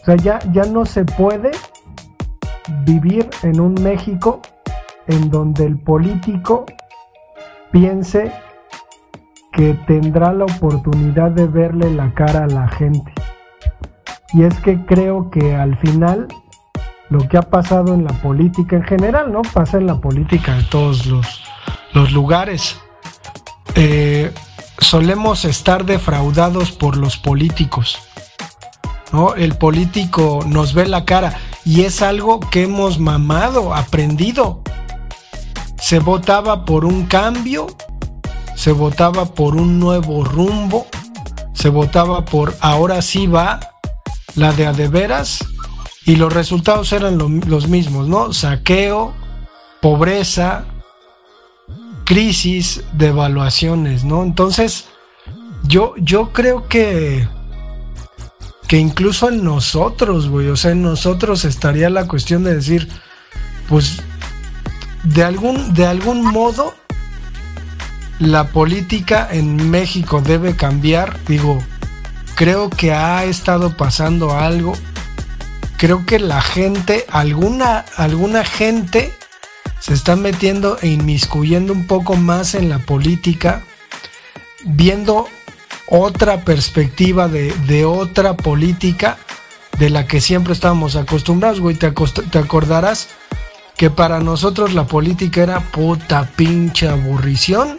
o 0.00 0.04
sea, 0.04 0.14
ya, 0.14 0.38
ya 0.52 0.64
no 0.66 0.86
se 0.86 1.04
puede 1.04 1.50
vivir 2.86 3.28
en 3.42 3.58
un 3.58 3.74
México 3.82 4.40
en 5.08 5.30
donde 5.30 5.66
el 5.66 5.76
político 5.80 6.64
piense 7.72 8.30
que 9.52 9.74
tendrá 9.86 10.32
la 10.32 10.44
oportunidad 10.44 11.30
de 11.30 11.46
verle 11.46 11.90
la 11.90 12.12
cara 12.14 12.44
a 12.44 12.46
la 12.46 12.68
gente. 12.68 13.12
Y 14.32 14.44
es 14.44 14.54
que 14.60 14.84
creo 14.86 15.30
que 15.30 15.56
al 15.56 15.76
final 15.78 16.28
lo 17.08 17.26
que 17.28 17.36
ha 17.36 17.42
pasado 17.42 17.94
en 17.94 18.04
la 18.04 18.12
política 18.12 18.76
en 18.76 18.84
general, 18.84 19.32
¿no? 19.32 19.42
Pasa 19.42 19.78
en 19.78 19.86
la 19.86 20.00
política 20.00 20.54
de 20.54 20.62
todos 20.64 21.06
los, 21.06 21.42
los 21.92 22.12
lugares. 22.12 22.80
Eh, 23.74 24.32
solemos 24.78 25.44
estar 25.44 25.84
defraudados 25.84 26.70
por 26.70 26.96
los 26.96 27.16
políticos. 27.16 27.98
¿no? 29.12 29.34
El 29.34 29.56
político 29.56 30.40
nos 30.46 30.74
ve 30.74 30.86
la 30.86 31.04
cara 31.04 31.36
y 31.64 31.82
es 31.82 32.00
algo 32.02 32.40
que 32.40 32.62
hemos 32.62 32.98
mamado, 32.98 33.74
aprendido. 33.74 34.62
Se 35.80 35.98
votaba 35.98 36.64
por 36.64 36.84
un 36.84 37.06
cambio 37.06 37.66
se 38.60 38.72
votaba 38.72 39.24
por 39.24 39.56
un 39.56 39.78
nuevo 39.78 40.22
rumbo, 40.22 40.86
se 41.54 41.70
votaba 41.70 42.26
por 42.26 42.54
ahora 42.60 43.00
sí 43.00 43.26
va 43.26 43.58
la 44.34 44.52
de 44.52 44.66
a 44.66 44.74
de 44.74 44.86
veras 44.86 45.42
y 46.04 46.16
los 46.16 46.30
resultados 46.30 46.92
eran 46.92 47.16
los 47.16 47.68
mismos, 47.68 48.06
¿no? 48.06 48.34
Saqueo, 48.34 49.14
pobreza, 49.80 50.66
crisis, 52.04 52.84
devaluaciones, 52.92 54.04
¿no? 54.04 54.22
Entonces, 54.24 54.84
yo, 55.62 55.94
yo 55.96 56.30
creo 56.34 56.68
que 56.68 57.26
que 58.68 58.76
incluso 58.76 59.30
en 59.30 59.42
nosotros, 59.42 60.28
güey, 60.28 60.48
o 60.48 60.56
sea, 60.56 60.72
en 60.72 60.82
nosotros 60.82 61.46
estaría 61.46 61.88
la 61.88 62.06
cuestión 62.06 62.44
de 62.44 62.56
decir, 62.56 62.90
pues, 63.70 64.02
de 65.02 65.24
algún, 65.24 65.72
de 65.72 65.86
algún 65.86 66.22
modo, 66.22 66.74
la 68.20 68.48
política 68.48 69.26
en 69.30 69.70
México 69.70 70.20
debe 70.20 70.54
cambiar. 70.54 71.18
Digo, 71.26 71.60
creo 72.36 72.70
que 72.70 72.92
ha 72.92 73.24
estado 73.24 73.76
pasando 73.76 74.36
algo. 74.36 74.74
Creo 75.78 76.04
que 76.04 76.18
la 76.18 76.42
gente, 76.42 77.06
alguna, 77.08 77.86
alguna 77.96 78.44
gente 78.44 79.12
se 79.80 79.94
está 79.94 80.14
metiendo 80.14 80.78
e 80.82 80.88
inmiscuyendo 80.88 81.72
un 81.72 81.86
poco 81.86 82.14
más 82.14 82.54
en 82.54 82.68
la 82.68 82.78
política, 82.78 83.62
viendo 84.64 85.26
otra 85.86 86.44
perspectiva 86.44 87.26
de, 87.28 87.84
otra 87.86 88.36
política 88.36 89.16
de 89.78 89.88
la 89.88 90.06
que 90.06 90.20
siempre 90.20 90.52
estábamos 90.52 90.94
acostumbrados, 90.96 91.60
güey. 91.60 91.74
Te, 91.76 91.90
te 91.90 92.38
acordarás 92.38 93.08
que 93.78 93.88
para 93.88 94.20
nosotros 94.20 94.74
la 94.74 94.84
política 94.84 95.42
era 95.42 95.60
puta 95.60 96.28
pinche 96.36 96.86
aburrición. 96.86 97.78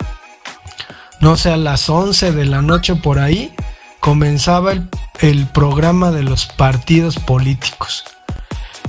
No 1.21 1.37
sé, 1.37 1.51
a 1.51 1.57
las 1.57 1.89
11 1.89 2.31
de 2.31 2.45
la 2.45 2.61
noche 2.61 2.95
por 2.95 3.19
ahí 3.19 3.53
comenzaba 3.99 4.73
el, 4.73 4.89
el 5.19 5.47
programa 5.47 6.11
de 6.11 6.23
los 6.23 6.47
partidos 6.47 7.17
políticos. 7.17 8.03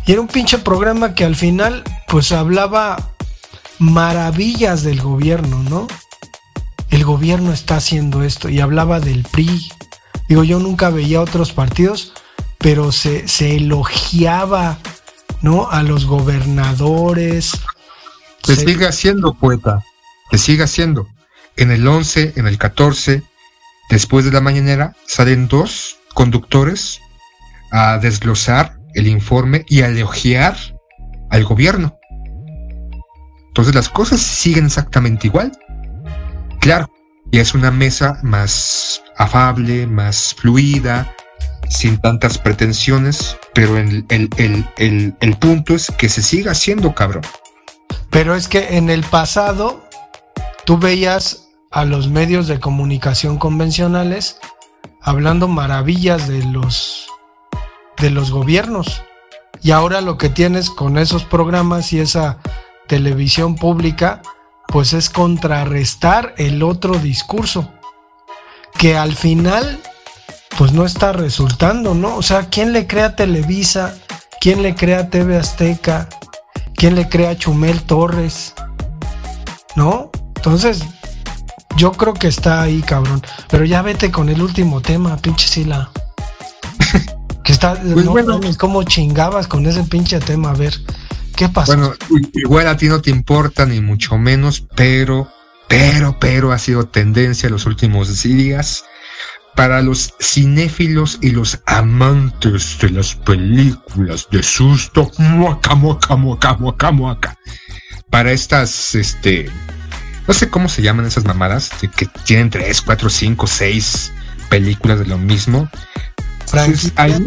Y 0.06 0.12
era 0.12 0.20
un 0.20 0.28
pinche 0.28 0.58
programa 0.58 1.14
que 1.14 1.24
al 1.24 1.36
final 1.36 1.84
pues 2.08 2.32
hablaba 2.32 3.10
maravillas 3.78 4.82
del 4.82 5.00
gobierno, 5.00 5.62
¿no? 5.62 5.86
el 6.92 7.04
gobierno 7.04 7.52
está 7.52 7.76
haciendo 7.76 8.22
esto 8.22 8.50
y 8.50 8.60
hablaba 8.60 9.00
del 9.00 9.24
PRI. 9.24 9.72
Digo, 10.28 10.44
yo 10.44 10.58
nunca 10.58 10.90
veía 10.90 11.22
otros 11.22 11.52
partidos, 11.52 12.12
pero 12.58 12.92
se, 12.92 13.24
elogiaba, 13.56 14.78
¿no? 15.40 15.70
A 15.70 15.82
los 15.82 16.04
gobernadores. 16.04 17.52
Que 18.42 18.56
siga 18.56 18.92
siendo 18.92 19.32
poeta, 19.32 19.82
que 20.30 20.36
siga 20.36 20.66
siendo. 20.66 21.08
En 21.56 21.70
el 21.70 21.86
11, 21.86 22.34
en 22.36 22.46
el 22.46 22.58
14, 22.58 23.22
después 23.90 24.24
de 24.24 24.32
la 24.32 24.40
mañanera, 24.40 24.94
salen 25.06 25.48
dos 25.48 25.98
conductores 26.14 27.00
a 27.70 27.98
desglosar 27.98 28.76
el 28.94 29.06
informe 29.06 29.64
y 29.68 29.82
a 29.82 29.88
elogiar 29.88 30.56
al 31.30 31.44
gobierno. 31.44 31.98
Entonces 33.48 33.74
las 33.74 33.88
cosas 33.88 34.20
siguen 34.20 34.66
exactamente 34.66 35.26
igual. 35.26 35.52
Claro, 36.60 36.90
y 37.30 37.38
es 37.38 37.54
una 37.54 37.70
mesa 37.70 38.18
más 38.22 39.02
afable, 39.16 39.86
más 39.86 40.34
fluida, 40.34 41.14
sin 41.68 41.98
tantas 41.98 42.38
pretensiones, 42.38 43.36
pero 43.54 43.78
el, 43.78 44.04
el, 44.08 45.36
punto 45.38 45.74
es 45.74 45.90
que 45.98 46.08
se 46.08 46.22
siga 46.22 46.52
haciendo 46.52 46.94
cabrón. 46.94 47.22
Pero 48.10 48.34
es 48.34 48.48
que 48.48 48.76
en 48.76 48.90
el 48.90 49.02
pasado 49.04 49.82
tú 50.64 50.78
veías 50.78 51.41
a 51.72 51.84
los 51.84 52.08
medios 52.08 52.46
de 52.46 52.60
comunicación 52.60 53.38
convencionales 53.38 54.38
hablando 55.00 55.48
maravillas 55.48 56.28
de 56.28 56.44
los 56.44 57.08
de 57.98 58.10
los 58.10 58.30
gobiernos. 58.30 59.02
Y 59.62 59.70
ahora 59.70 60.00
lo 60.00 60.18
que 60.18 60.28
tienes 60.28 60.70
con 60.70 60.98
esos 60.98 61.24
programas 61.24 61.92
y 61.92 62.00
esa 62.00 62.38
televisión 62.88 63.54
pública 63.54 64.22
pues 64.66 64.92
es 64.92 65.10
contrarrestar 65.10 66.34
el 66.38 66.62
otro 66.62 66.94
discurso, 66.94 67.70
que 68.78 68.96
al 68.96 69.14
final 69.14 69.80
pues 70.56 70.72
no 70.72 70.84
está 70.84 71.12
resultando, 71.12 71.94
¿no? 71.94 72.16
O 72.16 72.22
sea, 72.22 72.48
¿quién 72.48 72.72
le 72.72 72.86
crea 72.86 73.14
Televisa? 73.14 73.94
¿Quién 74.40 74.62
le 74.62 74.74
crea 74.74 75.10
TV 75.10 75.36
Azteca? 75.36 76.08
¿Quién 76.74 76.94
le 76.94 77.08
crea 77.08 77.36
Chumel 77.36 77.82
Torres? 77.82 78.54
¿No? 79.76 80.10
Entonces, 80.36 80.84
yo 81.76 81.92
creo 81.92 82.14
que 82.14 82.28
está 82.28 82.62
ahí, 82.62 82.82
cabrón. 82.82 83.22
Pero 83.48 83.64
ya 83.64 83.82
vete 83.82 84.10
con 84.10 84.28
el 84.28 84.42
último 84.42 84.80
tema, 84.80 85.16
pinche 85.16 85.48
Sila. 85.48 85.90
que 87.44 87.52
está, 87.52 87.74
pues 87.74 88.04
no, 88.04 88.40
¿cómo 88.58 88.82
chingabas 88.84 89.46
con 89.46 89.66
ese 89.66 89.82
pinche 89.84 90.20
tema? 90.20 90.50
A 90.50 90.54
ver. 90.54 90.74
¿Qué 91.36 91.48
pasa? 91.48 91.74
Bueno, 91.74 91.94
igual 92.34 92.68
a 92.68 92.76
ti 92.76 92.88
no 92.88 93.00
te 93.00 93.10
importa 93.10 93.64
ni 93.66 93.80
mucho 93.80 94.18
menos, 94.18 94.66
pero, 94.76 95.28
pero, 95.66 96.18
pero 96.20 96.52
ha 96.52 96.58
sido 96.58 96.86
tendencia 96.86 97.46
en 97.46 97.54
los 97.54 97.64
últimos 97.64 98.22
días 98.22 98.84
para 99.54 99.82
los 99.82 100.14
cinéfilos 100.20 101.18
y 101.20 101.30
los 101.30 101.60
amantes 101.66 102.78
de 102.80 102.90
las 102.90 103.14
películas 103.14 104.28
de 104.30 104.42
susto. 104.42 105.10
Muaca, 105.18 105.74
muaca, 105.74 106.16
muaca, 106.16 106.54
muaca, 106.54 106.90
muaca. 106.90 107.38
Para 108.10 108.32
estas, 108.32 108.94
este, 108.94 109.50
no 110.26 110.34
sé 110.34 110.48
cómo 110.48 110.68
se 110.68 110.82
llaman 110.82 111.06
esas 111.06 111.24
mamadas, 111.24 111.70
que 111.96 112.06
tienen 112.24 112.50
tres, 112.50 112.80
cuatro, 112.80 113.10
cinco, 113.10 113.46
seis 113.46 114.12
películas 114.48 114.98
de 115.00 115.06
lo 115.06 115.18
mismo. 115.18 115.68
¿Eh? 116.54 117.18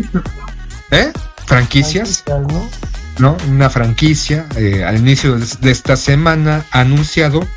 ¿Eh? 0.91 1.11
¿Franquicias? 1.45 2.23
¿no? 3.17 3.37
Una 3.47 3.69
franquicia 3.69 4.45
eh, 4.55 4.83
al 4.83 4.97
inicio 4.97 5.37
de 5.37 5.71
esta 5.71 5.95
semana 5.95 6.65
ha 6.71 6.81
anunciado 6.81 7.47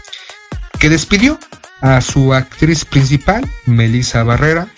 que 0.79 0.89
despidió 0.89 1.39
a 1.81 2.01
su 2.01 2.35
actriz 2.35 2.85
principal, 2.85 3.49
Melissa 3.67 4.23
Barrera. 4.23 4.69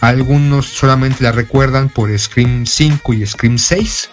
Algunos 0.00 0.66
solamente 0.66 1.22
la 1.22 1.32
recuerdan 1.32 1.88
por 1.88 2.16
Scream 2.18 2.66
5 2.66 3.14
y 3.14 3.26
Scream 3.26 3.58
6. 3.58 4.10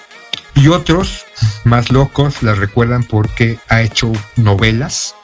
Y 0.56 0.68
otros, 0.68 1.26
más 1.64 1.92
locos, 1.92 2.44
la 2.44 2.54
recuerdan 2.54 3.04
porque 3.04 3.60
ha 3.70 3.82
hecho 3.82 4.12
novelas 4.36 5.16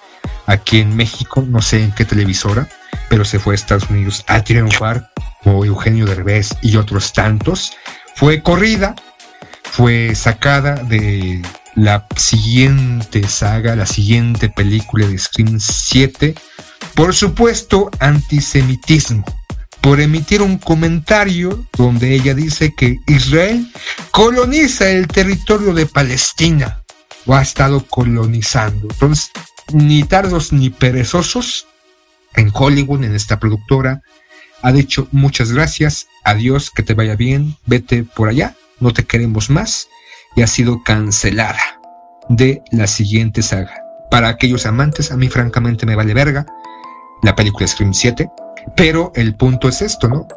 aquí 0.46 0.80
en 0.80 0.96
México, 0.96 1.44
no 1.48 1.62
sé 1.62 1.84
en 1.84 1.92
qué 1.92 2.06
televisora, 2.06 2.68
pero 3.10 3.26
se 3.26 3.40
fue 3.40 3.54
a 3.54 3.56
Estados 3.56 3.90
Unidos 3.90 4.24
a 4.28 4.44
triunfar 4.44 5.12
como 5.44 5.66
Eugenio 5.66 6.06
Derbez 6.06 6.50
y 6.62 6.78
otros 6.78 7.14
tantos. 7.14 7.74
Fue 8.16 8.42
corrida 8.42 8.96
fue 9.76 10.16
sacada 10.16 10.76
de 10.76 11.42
la 11.76 12.08
siguiente 12.16 13.28
saga, 13.28 13.76
la 13.76 13.86
siguiente 13.86 14.48
película 14.48 15.06
de 15.06 15.18
Scream 15.18 15.60
7, 15.60 16.34
por 16.94 17.14
supuesto 17.14 17.92
antisemitismo, 18.00 19.26
por 19.82 20.00
emitir 20.00 20.42
un 20.42 20.60
comentario 20.60 21.68
donde 21.78 22.16
ella 22.16 22.34
dice 22.34 22.74
que 22.74 23.00
Israel 23.08 23.70
coloniza 24.12 24.90
el 24.90 25.08
territorio 25.08 25.74
de 25.74 25.86
Palestina 25.86 26.82
o 27.26 27.36
ha 27.36 27.42
estado 27.42 27.86
colonizando. 27.86 28.88
Entonces, 28.90 29.32
ni 29.74 30.04
tardos 30.04 30.54
ni 30.54 30.70
perezosos 30.70 31.68
en 32.36 32.52
Hollywood, 32.54 33.04
en 33.04 33.16
esta 33.16 33.40
productora, 33.40 34.02
ha 34.62 34.72
dicho 34.72 35.08
muchas 35.12 35.52
gracias, 35.52 36.08
adiós, 36.24 36.72
que 36.72 36.84
te 36.84 36.94
vaya 36.94 37.16
bien, 37.16 37.56
vete 37.66 38.04
por 38.04 38.30
allá. 38.30 38.56
No 38.80 38.94
te 38.94 39.06
queremos 39.06 39.50
más. 39.50 39.88
Y 40.36 40.42
ha 40.42 40.48
sido 40.48 40.84
cancelada 40.84 41.80
de 42.30 42.62
la 42.72 42.88
siguiente 42.88 43.42
saga. 43.42 43.82
Para 44.12 44.28
aquellos 44.28 44.66
amantes, 44.66 45.12
a 45.12 45.18
mí 45.18 45.30
francamente 45.30 45.86
me 45.86 45.96
vale 45.96 46.14
verga 46.14 46.46
la 47.24 47.36
película 47.36 47.68
Scream 47.68 47.94
7, 47.94 48.30
pero 48.76 49.12
el 49.16 49.36
punto 49.36 49.70
es 49.70 49.82
esto, 49.82 50.08
¿no? 50.08 50.28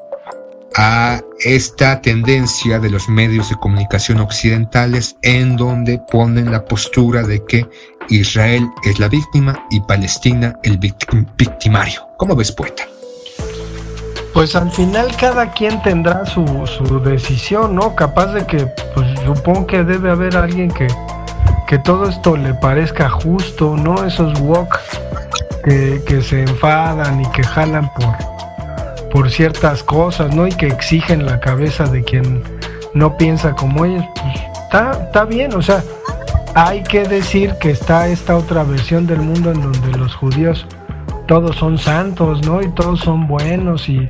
A 0.76 1.20
esta 1.40 2.00
tendencia 2.00 2.78
de 2.78 2.90
los 2.90 3.08
medios 3.08 3.48
de 3.48 3.56
comunicación 3.56 4.20
occidentales 4.20 5.16
en 5.22 5.56
donde 5.56 6.00
ponen 6.12 6.52
la 6.52 6.64
postura 6.64 7.22
de 7.22 7.44
que 7.44 7.66
Israel 8.10 8.70
es 8.84 8.98
la 8.98 9.08
víctima 9.08 9.66
y 9.70 9.80
Palestina 9.80 10.54
el 10.62 10.78
victimario. 10.78 12.08
¿Cómo 12.16 12.34
ves, 12.34 12.52
poeta? 12.52 12.84
Pues 14.32 14.54
al 14.54 14.70
final 14.70 15.14
cada 15.16 15.50
quien 15.52 15.82
tendrá 15.82 16.24
su, 16.26 16.44
decisión, 17.04 17.74
¿no? 17.74 17.94
Capaz 17.94 18.26
de 18.28 18.46
que, 18.46 18.66
pues 18.94 19.06
supongo 19.24 19.66
que 19.66 19.82
debe 19.82 20.10
haber 20.10 20.36
alguien 20.36 20.70
que, 20.70 20.86
que 21.66 21.78
todo 21.78 22.08
esto 22.08 22.36
le 22.36 22.54
parezca 22.54 23.08
justo, 23.10 23.76
¿no? 23.76 24.04
Esos 24.04 24.38
wok 24.40 24.78
que, 25.64 26.22
se 26.22 26.42
enfadan 26.42 27.20
y 27.20 27.26
que 27.30 27.42
jalan 27.42 27.90
por, 27.94 29.10
por 29.10 29.30
ciertas 29.30 29.82
cosas, 29.82 30.34
¿no? 30.34 30.46
Y 30.46 30.52
que 30.52 30.68
exigen 30.68 31.26
la 31.26 31.40
cabeza 31.40 31.84
de 31.84 32.04
quien 32.04 32.42
no 32.94 33.16
piensa 33.16 33.54
como 33.54 33.84
ellos, 33.84 34.04
pues 34.14 34.36
está, 34.64 34.92
está 35.06 35.24
bien, 35.24 35.54
o 35.54 35.62
sea, 35.62 35.82
hay 36.58 36.82
que 36.82 37.04
decir 37.04 37.54
que 37.60 37.70
está 37.70 38.08
esta 38.08 38.36
otra 38.36 38.64
versión 38.64 39.06
del 39.06 39.20
mundo 39.20 39.52
en 39.52 39.60
donde 39.60 39.96
los 39.96 40.16
judíos 40.16 40.66
todos 41.28 41.54
son 41.54 41.78
santos, 41.78 42.44
¿no? 42.44 42.60
Y 42.60 42.68
todos 42.70 42.98
son 42.98 43.28
buenos 43.28 43.88
y, 43.88 44.08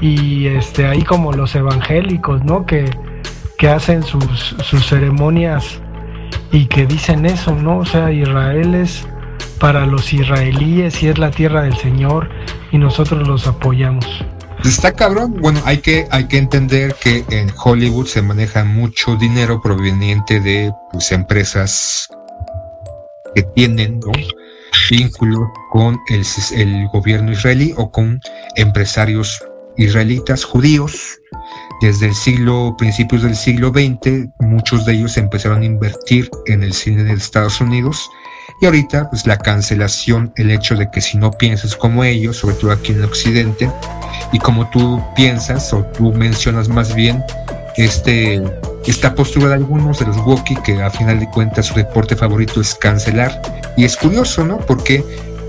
y 0.00 0.46
este 0.46 0.86
ahí 0.86 1.02
como 1.02 1.32
los 1.32 1.56
evangélicos, 1.56 2.44
¿no? 2.44 2.66
Que, 2.66 2.88
que 3.58 3.68
hacen 3.68 4.04
sus, 4.04 4.54
sus 4.62 4.86
ceremonias 4.86 5.80
y 6.52 6.66
que 6.66 6.86
dicen 6.86 7.26
eso, 7.26 7.52
¿no? 7.56 7.78
O 7.78 7.84
sea, 7.84 8.12
Israel 8.12 8.76
es 8.76 9.08
para 9.58 9.84
los 9.84 10.12
israelíes 10.12 11.02
y 11.02 11.08
es 11.08 11.18
la 11.18 11.32
tierra 11.32 11.62
del 11.62 11.76
Señor 11.76 12.28
y 12.70 12.78
nosotros 12.78 13.26
los 13.26 13.48
apoyamos. 13.48 14.24
Está 14.64 14.92
cabrón. 14.92 15.36
Bueno, 15.40 15.60
hay 15.64 15.78
que, 15.78 16.06
hay 16.10 16.28
que 16.28 16.38
entender 16.38 16.94
que 17.02 17.24
en 17.30 17.50
Hollywood 17.62 18.06
se 18.06 18.22
maneja 18.22 18.64
mucho 18.64 19.16
dinero 19.16 19.60
proveniente 19.60 20.40
de 20.40 20.72
pues, 20.92 21.10
empresas 21.10 22.08
que 23.34 23.42
tienen 23.42 23.98
¿no? 24.00 24.12
vínculos 24.90 25.48
con 25.70 26.00
el, 26.08 26.24
el 26.54 26.88
gobierno 26.88 27.32
israelí 27.32 27.74
o 27.76 27.90
con 27.90 28.20
empresarios 28.56 29.42
israelitas 29.76 30.44
judíos. 30.44 31.18
Desde 31.80 32.06
el 32.06 32.14
siglo, 32.14 32.76
principios 32.78 33.22
del 33.22 33.34
siglo 33.34 33.70
XX, 33.70 34.28
muchos 34.38 34.86
de 34.86 34.94
ellos 34.94 35.16
empezaron 35.16 35.62
a 35.62 35.64
invertir 35.64 36.30
en 36.46 36.62
el 36.62 36.72
cine 36.72 37.02
de 37.02 37.14
Estados 37.14 37.60
Unidos 37.60 38.08
y 38.62 38.66
ahorita, 38.66 39.10
pues 39.10 39.26
la 39.26 39.38
cancelación, 39.38 40.32
el 40.36 40.52
hecho 40.52 40.76
de 40.76 40.88
que 40.88 41.00
si 41.00 41.18
no 41.18 41.32
piensas 41.32 41.74
como 41.74 42.04
ellos, 42.04 42.36
sobre 42.36 42.54
todo 42.54 42.70
aquí 42.70 42.92
en 42.92 43.02
occidente, 43.02 43.68
y 44.30 44.38
como 44.38 44.70
tú 44.70 45.02
piensas 45.16 45.72
o 45.72 45.82
tú 45.86 46.12
mencionas 46.12 46.68
más 46.68 46.94
bien, 46.94 47.24
este, 47.76 48.40
esta 48.86 49.16
postura 49.16 49.48
de 49.48 49.54
algunos 49.54 49.98
de 49.98 50.06
los 50.06 50.16
Woki, 50.18 50.54
que 50.62 50.80
a 50.80 50.90
final 50.90 51.18
de 51.18 51.28
cuentas 51.28 51.66
su 51.66 51.74
deporte 51.74 52.14
favorito 52.14 52.60
es 52.60 52.76
cancelar. 52.76 53.42
Y 53.76 53.84
es 53.84 53.96
curioso, 53.96 54.44
¿no? 54.44 54.58
Porque 54.58 55.04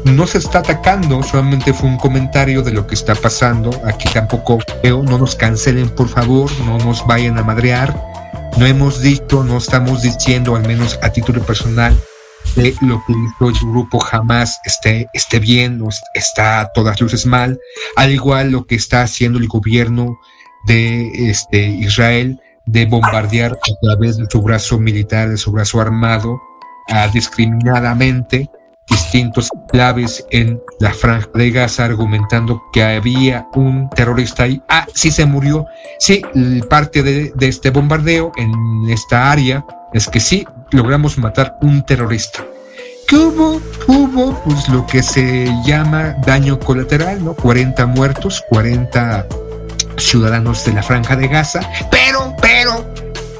no 0.06 0.26
se 0.26 0.40
está 0.40 0.60
atacando, 0.60 1.22
solamente 1.22 1.72
fue 1.72 1.90
un 1.90 1.98
comentario 1.98 2.64
de 2.64 2.72
lo 2.72 2.88
que 2.88 2.96
está 2.96 3.14
pasando. 3.14 3.70
Aquí 3.86 4.10
tampoco 4.12 4.58
veo, 4.82 5.04
no 5.04 5.20
nos 5.20 5.36
cancelen, 5.36 5.90
por 5.90 6.10
favor, 6.10 6.50
no 6.66 6.80
nos 6.80 7.06
vayan 7.06 7.38
a 7.38 7.44
madrear. 7.44 7.96
No 8.58 8.66
hemos 8.66 9.02
dicho, 9.02 9.44
no 9.44 9.58
estamos 9.58 10.02
diciendo, 10.02 10.56
al 10.56 10.68
menos 10.68 10.98
a 11.04 11.12
título 11.12 11.44
personal, 11.44 11.96
de 12.56 12.76
lo 12.82 13.04
que 13.06 13.14
hizo 13.14 13.50
el 13.50 13.72
grupo 13.72 14.00
jamás 14.00 14.60
esté, 14.66 15.08
esté 15.14 15.40
bien 15.40 15.82
o 15.82 15.90
está 16.14 16.62
a 16.62 16.72
todas 16.74 17.00
luces 17.02 17.26
mal, 17.26 17.60
al 17.96 18.12
igual 18.12 18.52
lo 18.52 18.66
que 18.66 18.76
está 18.76 19.02
haciendo 19.02 19.40
el 19.40 19.48
gobierno 19.48 20.20
de 20.66 21.30
este, 21.30 21.66
Israel 21.66 22.40
de 22.66 22.86
bombardear 22.86 23.52
a 23.52 23.80
través 23.82 24.18
de 24.18 24.26
su 24.30 24.42
brazo 24.42 24.80
militar, 24.80 25.30
de 25.30 25.38
su 25.38 25.52
brazo 25.52 25.82
armado, 25.82 26.42
a 26.90 27.08
discriminadamente 27.08 28.50
distintos 28.90 29.50
claves 29.70 30.26
en 30.32 30.62
la 30.80 30.94
franja 30.94 31.30
de 31.34 31.52
Gaza 31.52 31.86
argumentando 31.86 32.62
que 32.74 32.84
había 32.84 33.48
un 33.56 33.90
terrorista 33.90 34.44
ahí. 34.44 34.62
Ah, 34.70 34.86
sí 34.94 35.12
se 35.12 35.26
murió. 35.26 35.66
Sí, 36.00 36.22
parte 36.70 37.02
de 37.02 37.32
este 37.40 37.70
bombardeo 37.70 38.32
en 38.36 38.52
esta 38.90 39.32
área 39.32 39.66
es 39.94 40.08
que 40.08 40.20
sí 40.20 40.46
logramos 40.74 41.18
matar 41.18 41.58
un 41.62 41.84
terrorista. 41.84 42.44
¿Qué 43.08 43.16
hubo? 43.16 43.62
Hubo 43.88 44.40
pues 44.44 44.68
lo 44.70 44.86
que 44.88 45.04
se 45.04 45.48
llama 45.66 46.16
daño 46.26 46.60
colateral, 46.60 47.24
¿no? 47.24 47.34
40 47.34 47.86
muertos, 47.88 48.44
40 48.50 49.28
ciudadanos 49.98 50.66
de 50.66 50.74
la 50.74 50.84
franja 50.84 51.16
de 51.16 51.28
Gaza, 51.28 51.62
pero, 51.92 52.36
pero, 52.42 52.86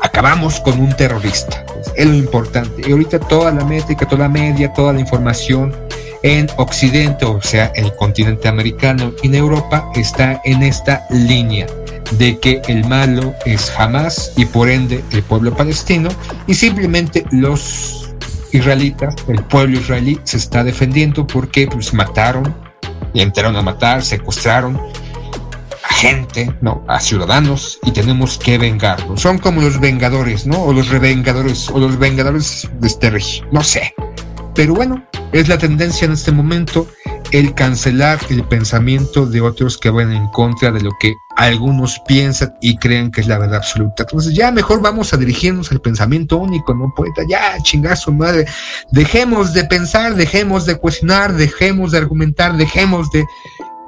acabamos 0.02 0.60
con 0.60 0.80
un 0.80 0.96
terrorista. 0.96 1.66
es 1.96 2.06
lo 2.06 2.14
importante. 2.14 2.88
Y 2.88 2.92
ahorita 2.92 3.20
toda 3.20 3.52
la 3.52 3.66
métrica, 3.66 4.08
toda 4.08 4.24
la 4.24 4.30
media, 4.30 4.72
toda 4.74 4.94
la 4.94 5.00
información 5.00 5.76
en 6.22 6.48
Occidente, 6.58 7.26
o 7.26 7.42
sea, 7.42 7.72
el 7.76 7.94
continente 7.96 8.48
americano 8.48 9.14
y 9.22 9.28
en 9.28 9.36
Europa, 9.36 9.90
está 9.96 10.42
en 10.46 10.64
esta 10.64 11.06
línea 11.10 11.68
de 12.12 12.40
que 12.40 12.62
el 12.68 12.88
malo 12.88 13.34
es 13.46 13.72
Hamas 13.78 14.34
y 14.36 14.46
por 14.46 14.70
ende 14.70 15.04
el 15.12 15.24
pueblo 15.24 15.56
palestino 15.56 16.10
y 16.48 16.54
simplemente 16.54 17.26
los 17.32 18.14
israelitas, 18.52 19.16
el 19.28 19.44
pueblo 19.46 19.80
israelí 19.80 20.20
se 20.24 20.38
está 20.38 20.64
defendiendo 20.64 21.26
porque 21.26 21.68
pues 21.68 21.94
mataron 21.94 22.56
y 23.14 23.22
entraron 23.22 23.56
a 23.56 23.62
matar, 23.62 24.04
secuestraron 24.04 24.80
a 25.84 25.94
gente, 25.94 26.54
no, 26.62 26.84
a 26.88 27.00
ciudadanos 27.00 27.80
y 27.84 27.92
tenemos 27.92 28.38
que 28.38 28.58
vengarlos. 28.58 29.22
Son 29.22 29.38
como 29.38 29.62
los 29.62 29.80
vengadores, 29.80 30.46
¿no? 30.46 30.64
O 30.64 30.74
los 30.74 30.90
revengadores 30.90 31.70
o 31.70 31.80
los 31.80 31.98
vengadores 31.98 32.70
de 32.80 32.88
este 32.88 33.10
régimen, 33.10 33.50
no 33.52 33.64
sé. 33.64 33.94
Pero 34.56 34.76
bueno, 34.76 35.04
es 35.32 35.48
la 35.48 35.58
tendencia 35.58 36.06
en 36.06 36.14
este 36.14 36.32
momento 36.32 36.88
el 37.34 37.56
cancelar 37.56 38.20
el 38.30 38.44
pensamiento 38.44 39.26
de 39.26 39.42
otros 39.42 39.80
que 39.80 39.90
van 39.90 40.14
en 40.14 40.28
contra 40.28 40.72
de 40.72 40.82
lo 40.82 40.92
que 41.00 41.16
algunos 41.36 42.00
piensan 42.08 42.54
y 42.62 42.78
creen 42.78 43.10
que 43.10 43.22
es 43.22 43.28
la 43.28 43.40
verdad 43.40 43.58
absoluta. 43.58 44.04
Entonces 44.04 44.36
ya 44.36 44.52
mejor 44.52 44.82
vamos 44.82 45.14
a 45.14 45.18
dirigirnos 45.18 45.72
al 45.72 45.82
pensamiento 45.82 46.38
único, 46.38 46.76
¿no, 46.76 46.94
poeta? 46.96 47.24
Ya, 47.28 47.58
chingazo 47.64 48.12
madre. 48.12 48.46
Dejemos 48.92 49.52
de 49.52 49.64
pensar, 49.66 50.14
dejemos 50.14 50.68
de 50.68 50.76
cuestionar, 50.76 51.34
dejemos 51.34 51.92
de 51.92 51.98
argumentar, 51.98 52.56
dejemos 52.56 53.10
de 53.10 53.26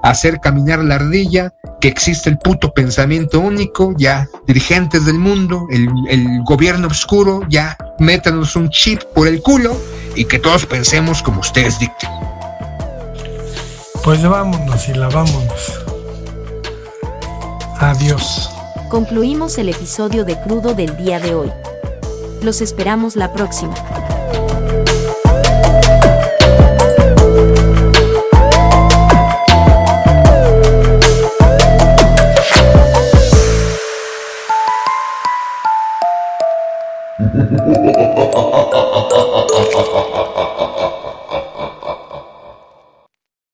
hacer 0.01 0.39
caminar 0.39 0.83
la 0.83 0.95
ardilla, 0.95 1.53
que 1.79 1.87
existe 1.87 2.31
el 2.31 2.39
puto 2.39 2.73
pensamiento 2.73 3.39
único, 3.39 3.93
ya, 3.95 4.27
dirigentes 4.47 5.05
del 5.05 5.19
mundo, 5.19 5.67
el, 5.69 5.87
el 6.09 6.43
gobierno 6.45 6.87
oscuro, 6.87 7.41
ya, 7.47 7.77
métanos 7.99 8.55
un 8.55 8.69
chip 8.69 9.03
por 9.13 9.27
el 9.27 9.41
culo 9.43 9.79
y 10.15 10.25
que 10.25 10.39
todos 10.39 10.65
pensemos 10.65 11.21
como 11.21 11.41
ustedes 11.41 11.77
dicten. 11.77 12.09
Pues 14.05 14.21
vámonos 14.21 14.87
y 14.87 14.93
la 14.93 15.09
vámonos. 15.09 15.81
Adiós. 17.79 18.51
Concluimos 18.87 19.57
el 19.57 19.69
episodio 19.69 20.23
de 20.25 20.39
Crudo 20.39 20.75
del 20.75 20.95
día 20.95 21.19
de 21.19 21.33
hoy. 21.33 21.51
Los 22.43 22.61
esperamos 22.61 23.15
la 23.15 23.33
próxima. 23.33 23.73